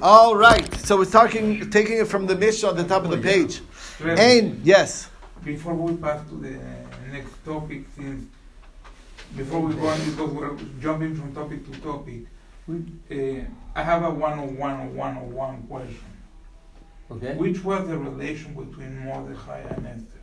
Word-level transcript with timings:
All 0.00 0.36
right. 0.36 0.72
So 0.76 0.96
we're 0.96 1.06
talking, 1.06 1.70
taking 1.70 1.98
it 1.98 2.06
from 2.06 2.26
the 2.26 2.36
Mishnah 2.36 2.68
on 2.68 2.76
the 2.76 2.84
top 2.84 3.04
of 3.04 3.10
the 3.10 3.18
page. 3.18 3.60
Ain, 4.00 4.60
yes. 4.62 5.10
Before 5.44 5.74
we 5.74 5.96
pass 5.96 6.26
to 6.28 6.36
the 6.36 6.56
next 7.10 7.44
topic, 7.44 7.82
since 7.96 8.26
before 9.36 9.60
we 9.60 9.74
go 9.74 9.88
on, 9.88 9.98
because 9.98 10.30
we're 10.30 10.56
jumping 10.80 11.16
from 11.16 11.34
topic 11.34 11.68
to 11.70 11.80
topic, 11.80 12.20
uh, 12.70 13.44
I 13.74 13.82
have 13.82 14.04
a 14.04 14.10
101 14.10 14.94
101 14.94 15.62
question. 15.64 15.98
Okay. 17.10 17.34
Which 17.34 17.64
was 17.64 17.88
the 17.88 17.98
relation 17.98 18.54
between 18.54 19.00
Mordechai 19.00 19.60
and 19.60 19.86
Esther? 19.86 20.20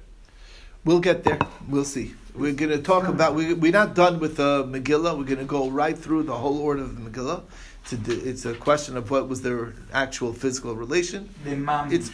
We'll 0.85 0.99
get 0.99 1.23
there. 1.23 1.39
We'll 1.67 1.83
see. 1.83 2.13
We're 2.35 2.53
going 2.53 2.71
to 2.71 2.81
talk 2.81 3.07
about. 3.07 3.33
We, 3.33 3.53
we're 3.53 3.71
not 3.71 3.95
done 3.95 4.19
with 4.19 4.37
the 4.37 4.63
Megillah. 4.63 5.17
We're 5.17 5.25
going 5.25 5.39
to 5.39 5.45
go 5.45 5.69
right 5.69 5.97
through 5.97 6.23
the 6.23 6.35
whole 6.35 6.59
order 6.59 6.83
of 6.83 6.95
the 7.03 7.09
Megillah. 7.09 7.43
It's 7.91 7.93
a, 7.93 8.29
it's 8.29 8.45
a 8.45 8.53
question 8.55 8.97
of 8.97 9.11
what 9.11 9.29
was 9.29 9.41
their 9.43 9.73
actual 9.93 10.33
physical 10.33 10.75
relation. 10.75 11.29
The. 11.43 11.51
It's- 11.91 12.11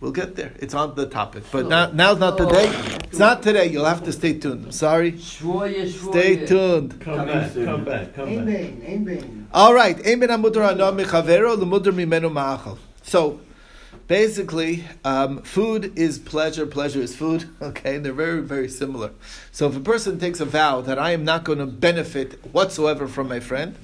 We'll 0.00 0.12
get 0.12 0.36
there. 0.36 0.52
It's 0.60 0.74
on 0.74 0.94
the 0.94 1.06
topic, 1.06 1.42
but 1.50 1.66
now, 1.66 1.90
now's 1.90 2.20
not 2.20 2.38
today. 2.38 2.68
It's 3.08 3.18
not 3.18 3.42
today. 3.42 3.66
You'll 3.66 3.84
have 3.84 4.04
to 4.04 4.12
stay 4.12 4.38
tuned. 4.38 4.66
I'm 4.66 4.70
sorry. 4.70 5.10
Shvoye, 5.14 5.88
Stay 5.90 6.46
tuned. 6.46 7.00
Come 7.00 7.26
back, 7.26 7.52
come 7.52 7.84
back, 7.84 8.14
come 8.14 8.26
back. 8.26 8.44
Bein, 8.46 8.84
Ein 8.86 9.04
Bein. 9.04 9.48
All 9.52 9.74
right. 9.74 9.96
Ein 10.06 10.20
ben 10.20 10.28
hamudar 10.28 10.68
ano 10.70 10.92
mechavero 10.92 11.56
mimenu 11.58 12.30
ma'achal. 12.30 12.78
So, 13.02 13.40
basically, 14.06 14.84
um, 15.04 15.42
food 15.42 15.98
is 15.98 16.20
pleasure, 16.20 16.64
pleasure 16.64 17.00
is 17.00 17.16
food. 17.16 17.48
Okay, 17.60 17.96
and 17.96 18.04
they're 18.04 18.12
very, 18.12 18.40
very 18.40 18.68
similar. 18.68 19.10
So, 19.50 19.66
if 19.66 19.76
a 19.76 19.80
person 19.80 20.20
takes 20.20 20.38
a 20.38 20.44
vow 20.44 20.80
that 20.82 21.00
I 21.00 21.10
am 21.10 21.24
not 21.24 21.42
going 21.42 21.58
to 21.58 21.66
benefit 21.66 22.38
whatsoever 22.52 23.08
from 23.08 23.28
my 23.28 23.40
friend, 23.40 23.74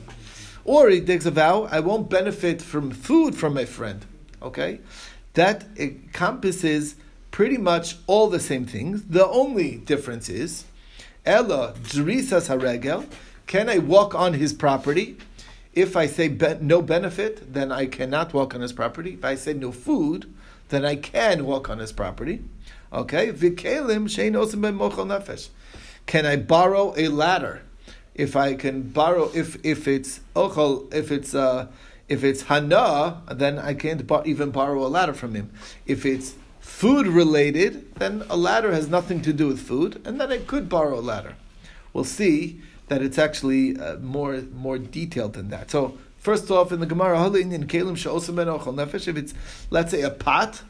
or 0.64 0.88
he 0.88 1.00
takes 1.00 1.27
a 1.27 1.30
vow 1.30 1.68
I 1.70 1.80
won't 1.80 2.09
benefit 2.10 2.62
from 2.62 2.91
food 2.91 3.34
from 3.34 3.54
my 3.54 3.64
friend, 3.64 4.04
okay, 4.42 4.80
that 5.34 5.64
encompasses 5.77 6.96
pretty 7.30 7.59
much 7.59 7.96
all 8.06 8.29
the 8.29 8.40
same 8.40 8.65
things. 8.65 9.02
The 9.04 9.26
only 9.26 9.76
difference 9.76 10.29
is, 10.29 10.65
Ella 11.26 11.74
drisas 11.82 12.48
haregel. 12.48 13.06
Can 13.46 13.68
I 13.68 13.79
walk 13.79 14.15
on 14.15 14.34
his 14.34 14.52
property? 14.52 15.16
If 15.73 15.96
I 15.96 16.06
say 16.06 16.29
be- 16.29 16.59
no 16.60 16.80
benefit, 16.80 17.52
then 17.52 17.73
I 17.73 17.87
cannot 17.87 18.32
walk 18.32 18.54
on 18.54 18.60
his 18.60 18.73
property. 18.73 19.15
If 19.15 19.24
I 19.24 19.34
say 19.34 19.52
no 19.54 19.73
food, 19.73 20.32
then 20.68 20.84
I 20.84 20.96
can 20.96 21.45
walk 21.45 21.68
on 21.68 21.78
his 21.78 21.93
property. 21.93 22.45
Okay, 22.93 23.32
v'kelim 23.32 24.04
shein 24.04 24.32
osim 24.32 24.60
ben 24.60 24.78
mochel 24.78 25.06
nefesh. 25.06 25.49
Can 26.06 26.26
I 26.26 26.37
borrow 26.37 26.95
a 26.96 27.09
ladder? 27.09 27.62
If 28.15 28.37
I 28.37 28.54
can 28.54 28.82
borrow, 28.82 29.30
if 29.34 29.57
if 29.65 29.88
it's 29.88 30.20
ochel, 30.37 30.93
if 30.95 31.10
it's 31.10 31.34
uh, 31.34 31.66
if 32.09 32.23
it's 32.23 32.43
hana, 32.43 33.23
then 33.30 33.59
I 33.59 33.74
can't 33.74 34.06
bo- 34.06 34.23
even 34.24 34.51
borrow 34.51 34.87
a 34.87 34.88
ladder 34.88 35.15
from 35.15 35.34
him. 35.34 35.51
If 35.87 36.06
it's 36.06 36.34
food 36.60 37.06
related, 37.06 37.95
then 37.96 38.24
a 38.30 38.37
ladder 38.37 38.73
has 38.73 38.88
nothing 38.88 39.21
to 39.23 39.32
do 39.32 39.48
with 39.48 39.60
food, 39.60 40.01
and 40.04 40.21
then 40.21 40.30
I 40.30 40.38
could 40.38 40.68
borrow 40.68 40.98
a 40.98 41.01
ladder. 41.01 41.34
We'll 41.93 42.04
see 42.04 42.60
that 42.88 43.02
it's 43.02 43.18
actually 43.18 43.79
uh, 43.79 43.96
more 43.98 44.43
more 44.54 44.78
detailed 44.78 45.34
than 45.34 45.49
that. 45.51 45.71
So 45.71 45.99
first 46.18 46.51
off, 46.51 46.73
in 46.73 46.80
the 46.80 46.87
Gemara, 46.87 47.18
"Halin 47.18 47.52
in 47.52 47.66
kelim 47.66 47.96
nefesh," 47.96 49.09
if 49.09 49.16
it's 49.16 49.34
let's 49.71 49.90
say 49.90 50.02
a 50.02 50.10
pot 50.10 50.62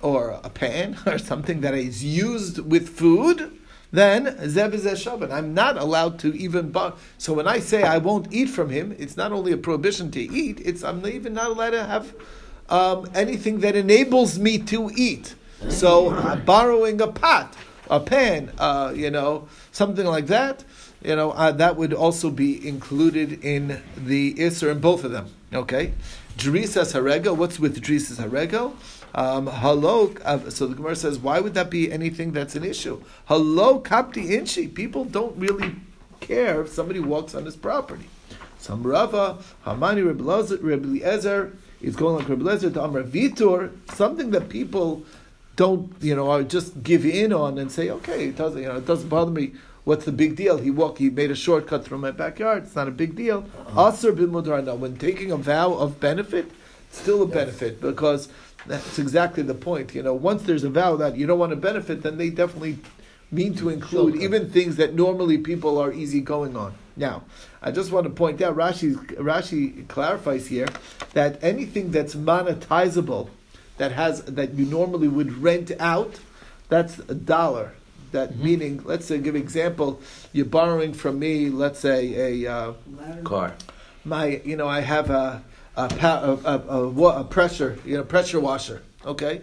or 0.00 0.40
a 0.44 0.50
pan 0.50 0.96
or 1.06 1.18
something 1.18 1.60
that 1.60 1.74
is 1.74 2.04
used 2.04 2.58
with 2.58 2.88
food, 2.88 3.57
then 3.90 4.26
zev 4.26 4.74
is 4.74 4.84
shaban. 5.00 5.32
I'm 5.32 5.54
not 5.54 5.76
allowed 5.78 6.18
to 6.20 6.34
even. 6.36 6.70
Bu- 6.70 6.92
so 7.16 7.32
when 7.32 7.48
I 7.48 7.58
say 7.60 7.82
I 7.82 7.98
won't 7.98 8.32
eat 8.32 8.50
from 8.50 8.68
him, 8.70 8.94
it's 8.98 9.16
not 9.16 9.32
only 9.32 9.52
a 9.52 9.56
prohibition 9.56 10.10
to 10.12 10.20
eat; 10.20 10.60
it's 10.64 10.84
I'm 10.84 11.06
even 11.06 11.34
not 11.34 11.48
allowed 11.48 11.70
to 11.70 11.84
have 11.84 12.14
um, 12.68 13.08
anything 13.14 13.60
that 13.60 13.76
enables 13.76 14.38
me 14.38 14.58
to 14.58 14.90
eat. 14.94 15.34
So 15.68 16.10
borrowing 16.44 17.00
a 17.00 17.08
pot, 17.08 17.54
a 17.90 17.98
pan, 18.00 18.52
uh, 18.58 18.92
you 18.94 19.10
know, 19.10 19.48
something 19.72 20.06
like 20.06 20.26
that, 20.26 20.64
you 21.02 21.16
know, 21.16 21.32
uh, 21.32 21.52
that 21.52 21.76
would 21.76 21.92
also 21.92 22.30
be 22.30 22.66
included 22.66 23.44
in 23.44 23.82
the 23.96 24.34
isser 24.34 24.70
in 24.70 24.80
both 24.80 25.04
of 25.04 25.12
them. 25.12 25.28
Okay, 25.52 25.94
Drisas 26.36 26.92
harego. 26.92 27.34
What's 27.34 27.58
with 27.58 27.80
Drisas 27.82 28.18
harego? 28.18 28.74
Um, 29.14 29.46
hello. 29.46 30.14
Uh, 30.24 30.50
so 30.50 30.66
the 30.66 30.74
Gemara 30.74 30.96
says, 30.96 31.18
why 31.18 31.40
would 31.40 31.54
that 31.54 31.70
be 31.70 31.90
anything 31.90 32.32
that's 32.32 32.54
an 32.54 32.64
issue? 32.64 33.02
Hello, 33.26 33.80
kapti 33.80 34.34
inchi. 34.34 34.68
People 34.68 35.04
don't 35.04 35.36
really 35.36 35.76
care 36.20 36.62
if 36.62 36.68
somebody 36.68 37.00
walks 37.00 37.34
on 37.34 37.44
his 37.44 37.56
property. 37.56 38.08
Some 38.58 38.82
Rava, 38.82 39.38
Hamani 39.64 40.06
Rebbe 40.06 40.22
Eliezer 40.22 41.56
is 41.80 41.96
going 41.96 42.16
like 42.16 42.28
Rebbe 42.28 42.42
Eliezer 42.42 42.70
to 42.70 42.82
Amr 42.82 43.04
Vitor, 43.04 43.70
something 43.94 44.30
that 44.32 44.48
people 44.48 45.04
don't, 45.56 45.92
you 46.00 46.14
know, 46.14 46.42
just 46.42 46.82
give 46.82 47.06
in 47.06 47.32
on 47.32 47.58
and 47.58 47.70
say, 47.70 47.90
okay, 47.90 48.28
it 48.28 48.36
doesn't, 48.36 48.60
you 48.60 48.68
know, 48.68 48.76
it 48.76 48.86
doesn't 48.86 49.08
bother 49.08 49.30
me. 49.30 49.52
What's 49.84 50.04
the 50.04 50.12
big 50.12 50.36
deal? 50.36 50.58
He 50.58 50.70
walked, 50.70 50.98
he 50.98 51.08
made 51.08 51.30
a 51.30 51.34
shortcut 51.34 51.84
through 51.84 51.98
my 51.98 52.10
backyard. 52.10 52.64
It's 52.64 52.76
not 52.76 52.88
a 52.88 52.92
big 52.92 53.16
deal. 53.16 53.42
Asr 53.68 54.14
bin 54.14 54.28
Mudarana, 54.28 54.76
when 54.76 54.98
taking 54.98 55.32
a 55.32 55.36
vow 55.36 55.72
of 55.72 55.98
benefit, 55.98 56.50
it's 56.88 57.00
still 57.00 57.22
a 57.22 57.26
benefit 57.26 57.80
because 57.80 58.28
that's 58.66 58.98
exactly 58.98 59.42
the 59.42 59.54
point. 59.54 59.94
You 59.94 60.02
know, 60.02 60.14
once 60.14 60.42
there's 60.42 60.64
a 60.64 60.70
vow 60.70 60.96
that 60.96 61.16
you 61.16 61.26
don't 61.26 61.38
want 61.38 61.50
to 61.50 61.56
benefit, 61.56 62.02
then 62.02 62.18
they 62.18 62.30
definitely 62.30 62.78
mean 63.30 63.54
to 63.54 63.68
include 63.68 64.16
even 64.16 64.50
things 64.50 64.76
that 64.76 64.94
normally 64.94 65.38
people 65.38 65.78
are 65.78 65.92
easy 65.92 66.20
going 66.20 66.56
on. 66.56 66.74
Now, 66.96 67.24
I 67.62 67.70
just 67.70 67.92
want 67.92 68.04
to 68.04 68.10
point 68.10 68.40
out 68.40 68.56
Rashi 68.56 68.94
Rashi 69.16 69.86
clarifies 69.88 70.46
here 70.48 70.68
that 71.12 71.42
anything 71.42 71.90
that's 71.90 72.14
monetizable, 72.14 73.28
that 73.76 73.92
has 73.92 74.22
that 74.24 74.54
you 74.54 74.64
normally 74.64 75.08
would 75.08 75.38
rent 75.42 75.70
out, 75.78 76.18
that's 76.68 76.98
a 77.00 77.14
dollar. 77.14 77.74
That 78.10 78.36
meaning, 78.36 78.80
let's 78.84 79.04
say, 79.04 79.18
give 79.18 79.36
example, 79.36 80.00
you're 80.32 80.46
borrowing 80.46 80.94
from 80.94 81.18
me, 81.18 81.50
let's 81.50 81.78
say 81.78 82.42
a 82.44 82.50
uh, 82.50 82.72
Car. 83.22 83.54
my, 84.02 84.40
you 84.46 84.56
know, 84.56 84.66
I 84.66 84.80
have 84.80 85.10
a 85.10 85.44
a, 85.78 86.38
a, 86.44 86.62
a, 86.68 87.20
a, 87.20 87.24
pressure, 87.24 87.78
you 87.84 87.96
know, 87.96 88.04
pressure 88.04 88.40
washer. 88.40 88.82
Okay. 89.04 89.42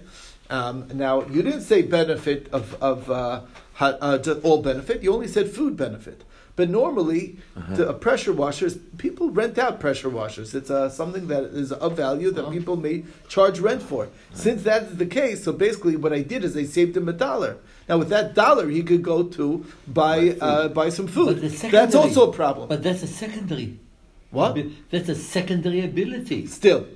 Um, 0.50 0.88
now 0.94 1.26
you 1.26 1.42
didn't 1.42 1.62
say 1.62 1.82
benefit 1.82 2.50
of 2.52 2.76
of 2.82 3.10
uh, 3.10 3.42
uh, 3.80 4.36
all 4.44 4.62
benefit. 4.62 5.02
You 5.02 5.14
only 5.14 5.28
said 5.28 5.50
food 5.50 5.76
benefit. 5.76 6.24
But 6.56 6.70
normally, 6.70 7.36
the, 7.72 7.90
a 7.90 7.94
pressure 7.94 8.32
washer 8.32 8.68
is 8.68 8.80
people 8.98 9.30
rent 9.30 9.58
out 9.58 9.82
pressure 9.82 10.10
washers. 10.10 10.56
It's 10.56 10.70
uh, 10.70 10.90
something 10.90 11.28
that 11.28 11.44
is 11.44 11.74
of 11.74 11.98
value 11.98 12.32
that 12.32 12.50
people 12.50 12.78
may 12.78 13.04
charge 13.28 13.60
rent 13.60 13.82
for. 13.82 14.08
Since 14.34 14.64
that 14.64 14.84
is 14.84 14.96
the 14.96 15.06
case, 15.06 15.44
so 15.44 15.52
basically 15.52 15.98
what 15.98 16.14
I 16.14 16.22
did 16.22 16.46
is 16.46 16.56
I 16.56 16.64
saved 16.64 16.96
him 16.96 17.10
a 17.10 17.14
dollar. 17.14 17.58
Now 17.90 17.98
with 17.98 18.08
that 18.10 18.36
dollar, 18.36 18.70
he 18.70 18.84
could 18.84 19.04
go 19.04 19.24
to 19.24 19.66
buy 19.86 20.38
uh, 20.40 20.70
buy 20.70 20.90
some 20.90 21.08
food. 21.08 21.42
That's 21.42 21.94
also 21.94 22.30
a 22.30 22.34
problem. 22.34 22.70
But 22.70 22.84
that's 22.84 23.04
a 23.04 23.08
secondary. 23.08 23.78
What? 24.32 24.58
That's 24.90 25.10
a 25.10 25.16
secondary 25.16 25.82
ability. 25.84 26.48
Still, 26.48 26.88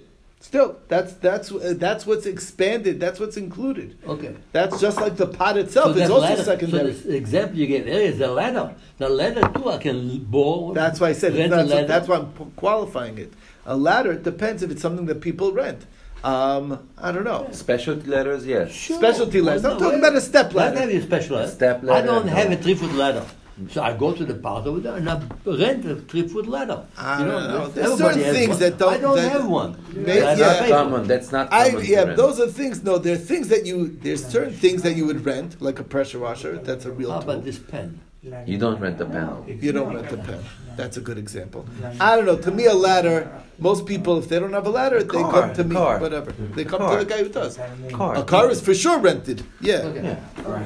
still, 0.42 0.78
that's 0.88 1.14
that's 1.14 1.52
uh, 1.52 1.74
that's 1.78 2.06
what's 2.06 2.26
expanded. 2.26 3.00
That's 3.00 3.20
what's 3.20 3.38
included. 3.38 3.98
Okay. 4.06 4.36
That's 4.52 4.80
just 4.82 4.98
like 5.00 5.16
the 5.16 5.28
pot 5.28 5.58
itself. 5.58 5.92
it's 5.92 6.00
that 6.00 6.12
also 6.12 6.28
ladder- 6.28 6.44
secondary. 6.44 6.94
So 6.94 7.10
the 7.10 7.16
example 7.16 7.58
you 7.58 7.68
get 7.68 7.84
earlier 7.84 8.12
is 8.12 8.18
the 8.20 8.28
ladder. 8.32 8.76
The 8.98 9.10
ladder 9.10 9.42
too, 9.56 9.70
I 9.70 9.78
can 9.78 10.20
borrow. 10.26 10.74
that's 10.74 11.00
why 11.00 11.10
I 11.10 11.14
said 11.14 11.36
rent 11.36 11.52
that's, 11.52 11.64
a 11.64 11.66
what- 11.66 11.76
ladder. 11.76 11.88
that's 11.88 12.08
why 12.08 12.18
I'm 12.18 12.52
qualifying 12.58 13.18
it. 13.18 13.34
A 13.66 13.78
ladder 13.78 14.12
it 14.14 14.24
depends 14.24 14.64
if 14.64 14.72
it's 14.72 14.82
something 14.82 15.06
that 15.06 15.22
people 15.22 15.52
rent. 15.54 15.86
Um, 16.22 16.90
I 16.98 17.14
don't 17.14 17.24
know. 17.24 17.48
Specialty 17.54 18.06
letters, 18.10 18.46
yes. 18.46 18.74
Sure. 18.74 18.98
Specialty 18.98 19.40
ladders. 19.42 19.64
I'm 19.64 19.72
Well, 19.72 19.80
talking 19.80 20.00
about 20.00 20.16
a 20.16 20.22
step 20.22 20.48
Not 20.48 20.56
ladder. 20.56 20.80
have 20.80 20.90
a 20.90 21.02
special 21.02 21.38
ladder. 21.38 21.50
step 21.52 21.84
I 21.90 22.02
don't 22.02 22.26
no. 22.26 22.32
have 22.34 22.52
a 22.52 22.58
three 22.58 22.74
foot 22.74 22.92
ladder. 22.94 23.26
So 23.72 23.82
I 23.84 23.94
go 23.98 24.14
to 24.14 24.24
the 24.26 24.36
park 24.36 24.66
over 24.66 24.80
there 24.80 24.96
and 24.96 25.10
I 25.10 25.22
rent 25.46 25.86
a 25.86 25.96
three 25.96 26.28
foot 26.28 26.48
ladder. 26.48 26.84
I 26.98 27.20
You 27.20 27.26
don't 27.32 27.48
know. 27.50 27.68
There's 27.68 27.98
certain 27.98 28.22
things 28.22 28.50
one. 28.50 28.60
that 28.60 28.78
don't- 28.78 28.94
I 28.94 28.98
don't 28.98 29.16
that- 29.18 29.32
have 29.32 29.48
one. 29.48 29.76
May- 29.94 30.20
And 30.20 30.28
I 30.30 30.34
yeah. 30.36 30.60
pay 30.60 30.68
for 30.70 30.76
Common. 30.76 31.08
That's 31.08 31.32
not 31.32 31.52
I 31.52 31.70
common. 31.72 31.86
to 31.86 31.92
yeah, 31.92 32.04
rent. 32.04 32.18
those 32.18 32.40
are 32.40 32.48
things. 32.48 32.84
No, 32.84 32.98
there 32.98 33.16
are 33.16 33.18
things 33.18 33.48
that 33.50 33.66
you. 33.66 33.98
There's 34.02 34.26
certain 34.26 34.54
things 34.54 34.82
that 34.84 34.96
you 34.96 35.06
would 35.06 35.26
rent, 35.26 35.62
like 35.62 35.80
a 35.80 35.84
pressure 35.84 36.20
washer. 36.20 36.58
That's 36.64 36.86
a 36.86 36.92
real 36.92 37.12
How 37.12 37.20
tool. 37.20 37.32
about 37.32 37.44
this 37.46 37.58
pen? 37.58 38.00
You 38.22 38.58
don't 38.58 38.80
rent 38.82 39.00
a 39.00 39.06
pen. 39.06 39.60
You 39.62 39.72
don't 39.72 39.94
rent 39.96 40.12
a 40.12 40.18
pen. 40.18 40.40
That's 40.76 40.98
a 40.98 41.02
good 41.02 41.18
example. 41.18 41.66
I 42.00 42.16
don't 42.16 42.26
know. 42.26 42.38
To 42.38 42.52
me, 42.52 42.66
a 42.66 42.74
ladder. 42.74 43.32
Most 43.58 43.86
people, 43.86 44.18
if 44.20 44.30
they 44.30 44.40
don't 44.40 44.54
have 44.54 44.68
a 44.68 44.70
ladder, 44.70 45.02
they 45.04 45.22
Car, 45.22 45.32
come 45.32 45.54
to 45.56 45.64
me. 45.64 45.76
car. 45.76 46.00
Whatever. 46.00 46.32
They 46.32 46.66
come 46.66 46.80
Car. 46.80 46.98
to 47.00 47.06
the 47.06 47.10
guy 47.10 47.24
who 47.24 47.30
does. 47.30 47.58
Car. 47.92 48.16
A 48.18 48.24
car 48.24 48.50
is 48.50 48.62
for 48.62 48.74
sure 48.74 49.00
rented. 49.00 49.44
Yeah. 49.62 49.78
Okay. 49.78 50.18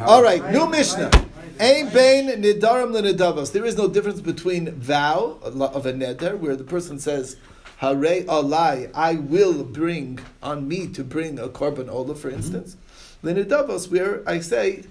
All 0.06 0.24
right. 0.24 0.52
New 0.52 0.68
Mishnah. 0.68 1.12
Ein 1.60 1.90
bein 1.90 2.28
nidarim 2.42 2.92
lenidavos. 2.92 3.52
There 3.52 3.66
is 3.66 3.78
no 3.78 3.88
difference 3.88 4.22
between 4.22 4.72
vow 4.72 5.38
of 5.44 5.86
a 5.86 5.94
neder, 5.94 6.38
where 6.38 6.56
the 6.56 6.64
person 6.64 6.98
says, 6.98 7.36
"Hare 7.78 8.24
alai, 8.24 8.90
I 8.96 9.16
will 9.16 9.64
bring 9.64 10.18
on 10.42 10.68
me 10.68 10.88
to 10.88 11.04
bring 11.04 11.38
a 11.38 11.48
korban 11.50 11.90
ola," 11.90 12.16
for 12.16 12.30
instance. 12.30 12.76
Mm-hmm. 13.24 13.28
Lenidavos, 13.28 13.92
where 13.92 14.28
I 14.28 14.40
say, 14.40 14.84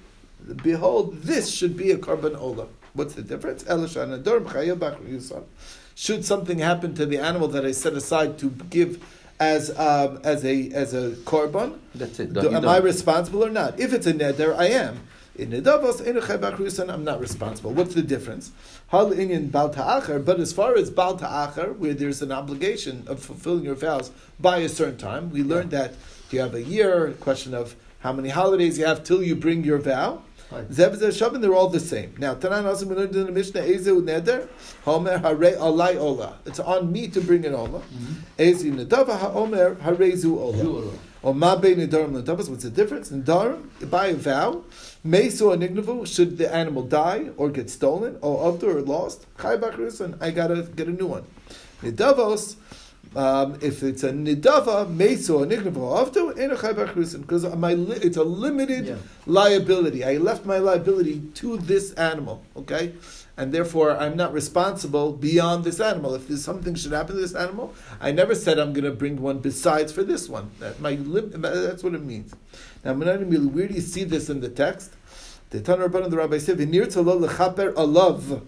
"Behold, 0.63 1.23
this 1.23 1.51
should 1.51 1.77
be 1.77 1.91
a 1.91 1.97
korban 1.97 2.39
ola." 2.41 2.67
What's 2.95 3.15
the 3.15 3.23
difference? 3.23 3.65
Elishan 3.65 4.23
nadorim 4.23 4.45
chayav 4.45 4.79
bachar 4.79 5.09
yusar. 5.09 5.45
Should 5.95 6.25
something 6.25 6.59
happen 6.59 6.95
to 6.95 7.07
the 7.07 7.19
animal 7.19 7.49
that 7.49 7.65
I 7.65 7.73
set 7.73 7.95
aside 7.95 8.39
to 8.39 8.51
give 8.71 9.03
as 9.41 9.71
um, 9.79 10.21
as 10.25 10.45
a 10.45 10.71
as 10.71 10.95
a 10.95 11.11
korban? 11.11 11.79
That's 11.95 12.21
it. 12.21 12.33
Do, 12.33 12.51
am 12.51 12.69
I 12.69 12.79
responsible 12.79 13.45
or 13.45 13.51
not? 13.51 13.81
If 13.81 13.93
it's 13.93 14.07
a 14.07 14.13
neder, 14.13 14.57
I 14.57 14.67
am. 14.67 15.01
In 15.35 15.51
nedavos, 15.51 16.05
in 16.05 16.19
a 16.19 16.93
I'm 16.93 17.05
not 17.05 17.19
responsible. 17.19 17.73
What's 17.73 17.95
the 17.95 18.03
difference? 18.03 18.53
Hal 18.89 19.11
inyan 19.13 19.51
bal 19.51 19.71
ta'achar, 19.71 20.23
but 20.23 20.39
as 20.39 20.53
far 20.53 20.77
as 20.77 20.91
bal 20.91 21.17
ta'achar, 21.17 21.75
where 21.77 21.95
there's 21.95 22.21
an 22.21 22.31
obligation 22.31 23.05
of 23.07 23.21
fulfilling 23.21 23.65
your 23.65 23.75
vows 23.75 24.11
by 24.39 24.59
a 24.59 24.69
certain 24.69 24.99
time, 24.99 25.31
we 25.31 25.43
learned 25.43 25.71
that 25.71 25.95
do 26.29 26.37
you 26.37 26.43
have 26.43 26.55
a 26.55 26.63
year? 26.63 27.13
Question 27.21 27.55
of 27.55 27.77
how 28.01 28.13
many 28.13 28.29
holidays 28.29 28.79
you 28.79 28.85
have 28.85 29.05
till 29.05 29.23
you 29.23 29.35
bring 29.35 29.65
your 29.65 29.79
vow. 29.79 30.23
Zev 30.53 30.97
zeh 30.97 31.09
shabbat, 31.09 31.41
they're 31.41 31.55
all 31.55 31.69
the 31.69 31.81
same. 31.81 32.15
Now, 32.19 32.35
Tanan 32.35 32.67
also 32.67 32.87
we 32.87 32.95
learned 32.95 33.17
in 33.17 33.27
the 33.27 33.33
Mishnah, 33.33 33.63
Ezeu 33.63 34.03
neder, 34.03 34.49
Homer 34.85 35.19
hare 35.19 35.57
alai 35.57 35.97
ola. 35.97 36.39
It's 36.45 36.61
on 36.61 36.93
me 36.93 37.09
to 37.09 37.21
bring 37.21 37.45
an 37.47 37.55
ola. 37.55 37.81
Mm-hmm. 37.81 38.13
Ezi 38.39 38.73
nedava 38.73 39.19
haomer 39.19 39.77
harezu 39.77 40.37
ola. 40.37 40.57
Zero. 40.57 40.93
Or 41.23 41.35
ma 41.35 41.57
be 41.57 41.75
nedarim 41.75 42.11
nedavas. 42.23 42.49
What's 42.49 42.65
the 42.65 42.71
difference? 42.71 43.11
Nedarim, 43.11 43.91
by 43.91 44.09
a 44.09 44.15
vow, 44.15 44.65
mesu 45.05 45.51
or 45.53 45.57
nignavu, 45.57 46.07
should 46.07 46.37
the 46.37 46.53
animal 46.53 46.83
die 46.83 47.31
or 47.37 47.49
get 47.49 47.71
stolen 47.71 48.19
or 48.21 48.53
avdu 48.53 48.65
or 48.65 48.83
lost, 48.83 49.27
chai 49.41 49.57
bakrusan, 49.57 50.17
I 50.21 50.31
gotta 50.33 50.63
get 50.63 50.89
a 50.89 50.93
new 50.93 51.07
one. 51.07 51.25
Nedavos, 51.83 52.57
um, 53.17 53.59
if 53.61 53.83
it's 53.83 54.03
a 54.05 54.11
nidava, 54.11 54.89
mesu 54.91 55.37
or 55.39 55.47
nignavu 55.47 55.77
or 55.77 56.07
avdu, 56.07 56.39
ain't 56.39 56.53
a 56.53 56.57
chai 56.57 56.73
bakrusan, 56.73 57.21
because 57.23 57.45
my 57.57 57.75
li- 57.75 57.99
it's 58.03 58.17
a 58.17 58.23
limited 58.25 58.87
Yeah. 58.87 58.97
liability. 59.27 60.05
I 60.05 60.17
left 60.17 60.47
my 60.47 60.59
liability 60.59 61.21
to 61.35 61.59
this 61.59 61.93
animal, 61.95 62.43
okay? 62.57 62.95
And 63.37 63.53
therefore, 63.53 63.97
I'm 63.97 64.17
not 64.17 64.33
responsible 64.33 65.13
beyond 65.13 65.65
this 65.65 65.81
animal. 65.81 66.15
If 66.15 66.29
there's 66.29 66.45
something 66.45 66.75
should 66.75 66.93
happen 66.93 67.15
to 67.17 67.21
this 67.21 67.35
animal, 67.35 67.75
I 68.01 68.13
never 68.13 68.35
said 68.35 68.59
I'm 68.59 68.73
going 68.73 68.85
to 68.85 68.91
bring 68.93 69.21
one 69.21 69.39
besides 69.39 69.91
for 69.93 70.03
this 70.03 70.29
one. 70.29 70.51
That 70.61 70.81
my 70.81 70.93
lim- 70.95 71.41
that's 71.41 71.83
what 71.83 71.95
it 71.95 72.05
means. 72.05 72.33
Now, 72.85 72.95
where 72.95 73.69
do 73.69 73.75
you 73.75 73.81
see 73.81 74.05
this 74.05 74.29
in 74.29 74.41
the 74.41 74.49
text? 74.51 74.93
The 75.51 75.61
Tanur 75.61 75.91
the 76.11 76.17
Rabbi 76.17 76.39
said, 76.39 76.59
"V'nir 76.59 76.87
alav." 77.75 78.41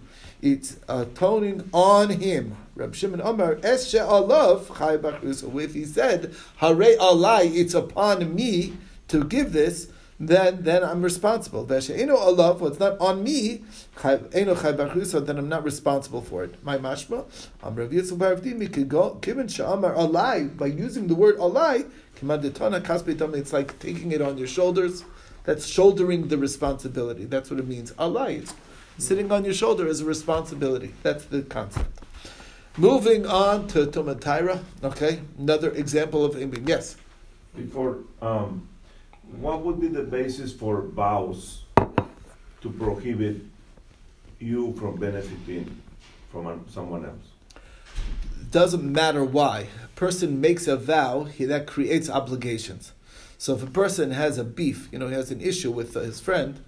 It's 0.44 0.76
atoning 0.90 1.70
on 1.72 2.10
him. 2.10 2.58
Reb 2.76 2.94
Shimon 2.94 3.22
Amar, 3.22 3.54
Eshe 3.56 3.98
alav 3.98 4.66
chay 4.76 4.98
bachrus. 4.98 5.42
If 5.58 5.72
he 5.72 5.86
said, 5.86 6.34
Hare 6.58 6.98
alai, 6.98 7.50
it's 7.56 7.72
upon 7.72 8.34
me 8.34 8.76
to 9.08 9.24
give 9.24 9.54
this, 9.54 9.90
then 10.20 10.62
then 10.62 10.84
I'm 10.84 11.00
responsible. 11.00 11.64
Veshe'eno 11.64 12.18
alav, 12.18 12.58
what's 12.60 12.78
not 12.78 13.00
on 13.00 13.24
me, 13.24 13.64
chay- 14.02 14.20
eno 14.34 14.54
chay 14.54 14.74
bachrus, 14.74 15.24
then 15.24 15.38
I'm 15.38 15.48
not 15.48 15.64
responsible 15.64 16.20
for 16.20 16.44
it. 16.44 16.62
My 16.62 16.76
mashma, 16.76 17.24
Am 17.62 17.74
Rav 17.74 17.88
Yitzchak 17.88 18.18
bar 18.18 18.36
Avdi, 18.36 18.52
Mikigol, 18.54 19.22
Kivin 19.22 19.48
she'amar 19.48 19.94
alai, 19.94 20.54
by 20.54 20.66
using 20.66 21.06
the 21.06 21.14
word 21.14 21.38
alai, 21.38 21.90
it's 22.22 23.52
like 23.54 23.78
taking 23.78 24.12
it 24.12 24.20
on 24.20 24.36
your 24.36 24.46
shoulders. 24.46 25.04
That's 25.44 25.66
shouldering 25.66 26.28
the 26.28 26.38
responsibility. 26.38 27.24
That's 27.26 27.50
what 27.50 27.60
it 27.60 27.66
means. 27.66 27.92
Alai, 27.92 28.38
it's 28.38 28.54
sitting 28.98 29.30
on 29.30 29.44
your 29.44 29.54
shoulder 29.54 29.86
is 29.86 30.00
a 30.00 30.04
responsibility. 30.04 30.92
That's 31.02 31.24
the 31.24 31.42
concept. 31.42 32.00
Moving 32.76 33.26
on 33.26 33.68
to 33.68 33.86
Tomatira, 33.86 34.62
okay, 34.82 35.20
another 35.38 35.70
example 35.72 36.24
of 36.24 36.34
Imbing. 36.34 36.68
Yes. 36.68 36.96
Before, 37.56 37.98
um, 38.20 38.68
what 39.38 39.64
would 39.64 39.80
be 39.80 39.86
the 39.88 40.02
basis 40.02 40.52
for 40.52 40.82
vows 40.82 41.62
to 41.76 42.70
prohibit 42.70 43.36
you 44.40 44.72
from 44.74 44.96
benefiting 44.96 45.80
from 46.30 46.64
someone 46.68 47.04
else? 47.04 47.34
doesn't 48.54 48.84
matter 48.84 49.24
why. 49.24 49.66
A 49.82 49.88
person 49.96 50.40
makes 50.40 50.68
a 50.68 50.76
vow, 50.76 51.24
he, 51.24 51.44
that 51.44 51.66
creates 51.66 52.08
obligations. 52.08 52.92
So 53.36 53.56
if 53.56 53.64
a 53.64 53.66
person 53.66 54.12
has 54.12 54.38
a 54.38 54.44
beef, 54.44 54.88
you 54.92 54.98
know, 54.98 55.08
he 55.08 55.14
has 55.14 55.32
an 55.32 55.40
issue 55.40 55.72
with 55.72 55.94
his 55.94 56.20
friend, 56.20 56.64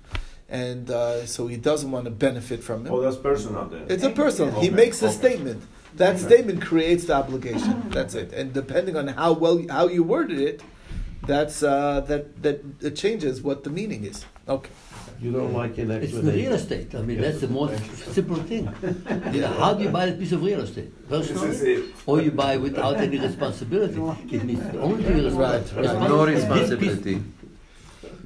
and 0.49 0.91
uh, 0.91 1.27
so 1.27 1.47
he 1.47 1.57
doesn't 1.57 1.91
want 1.91 2.05
to 2.05 2.11
benefit 2.11 2.63
from 2.63 2.87
it. 2.87 2.91
Oh, 2.91 3.01
that's 3.01 3.17
personal 3.17 3.65
then. 3.67 3.87
It's 3.89 4.05
a 4.05 4.11
personal. 4.11 4.61
He 4.61 4.71
makes 4.71 5.03
a 5.03 5.07
okay. 5.07 5.15
statement. 5.15 5.63
That 5.97 6.17
Okay. 6.17 6.25
statement 6.25 6.61
creates 6.63 7.07
the 7.07 7.15
obligation. 7.15 7.89
That's 7.91 8.15
it. 8.15 8.33
And 8.33 8.53
depending 8.53 8.97
on 8.97 9.09
how 9.09 9.33
well 9.33 9.65
how 9.71 9.89
you 9.89 10.03
worded 10.03 10.39
it, 10.39 10.63
that's 11.27 11.63
uh, 11.63 12.01
that 12.09 12.43
that 12.43 12.63
it 12.81 12.95
changes 12.97 13.43
what 13.43 13.65
the 13.65 13.71
meaning 13.71 14.05
is. 14.05 14.25
Okay. 14.49 14.71
You 15.21 15.33
don't 15.33 15.55
like 15.55 15.79
it. 15.79 15.91
It's 15.91 16.13
the 16.13 16.31
real 16.31 16.53
estate. 16.53 16.95
I 16.95 17.01
mean, 17.01 17.21
that's 17.23 17.41
the 17.41 17.49
most 17.49 17.81
simple 18.13 18.37
thing. 18.37 18.69
You 19.33 19.41
know, 19.41 19.49
how 19.49 19.73
do 19.73 19.83
you 19.85 19.89
buy 19.89 20.05
a 20.07 20.13
piece 20.13 20.33
of 20.33 20.43
real 20.43 20.61
estate? 20.61 20.93
Personally? 21.09 21.85
Or 22.05 22.21
you 22.21 22.31
buy 22.31 22.59
without 22.59 22.97
any 22.97 23.19
responsibility? 23.19 23.99
It 24.37 24.45
means 24.45 24.61
only 24.77 25.03
thing 25.03 25.17
is 25.17 25.33
Right, 25.33 25.65
right. 25.75 26.09
No 26.09 26.27
responsibility. 26.27 27.23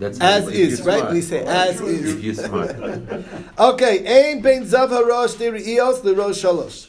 That's 0.01 0.19
As 0.19 0.49
is, 0.49 0.81
right? 0.81 1.01
smart. 1.01 1.13
We 1.13 1.21
say 1.21 1.45
as 1.45 1.79
is. 1.83 2.15
If 2.15 2.25
you're 2.25 2.35
smart. 2.35 2.75
Okay, 3.59 3.99
Ein 4.33 4.41
ben 4.41 4.65
zav 4.65 4.89
harosh 4.89 5.37
derios 5.37 6.01
lerosh 6.01 6.41
shalosh. 6.43 6.89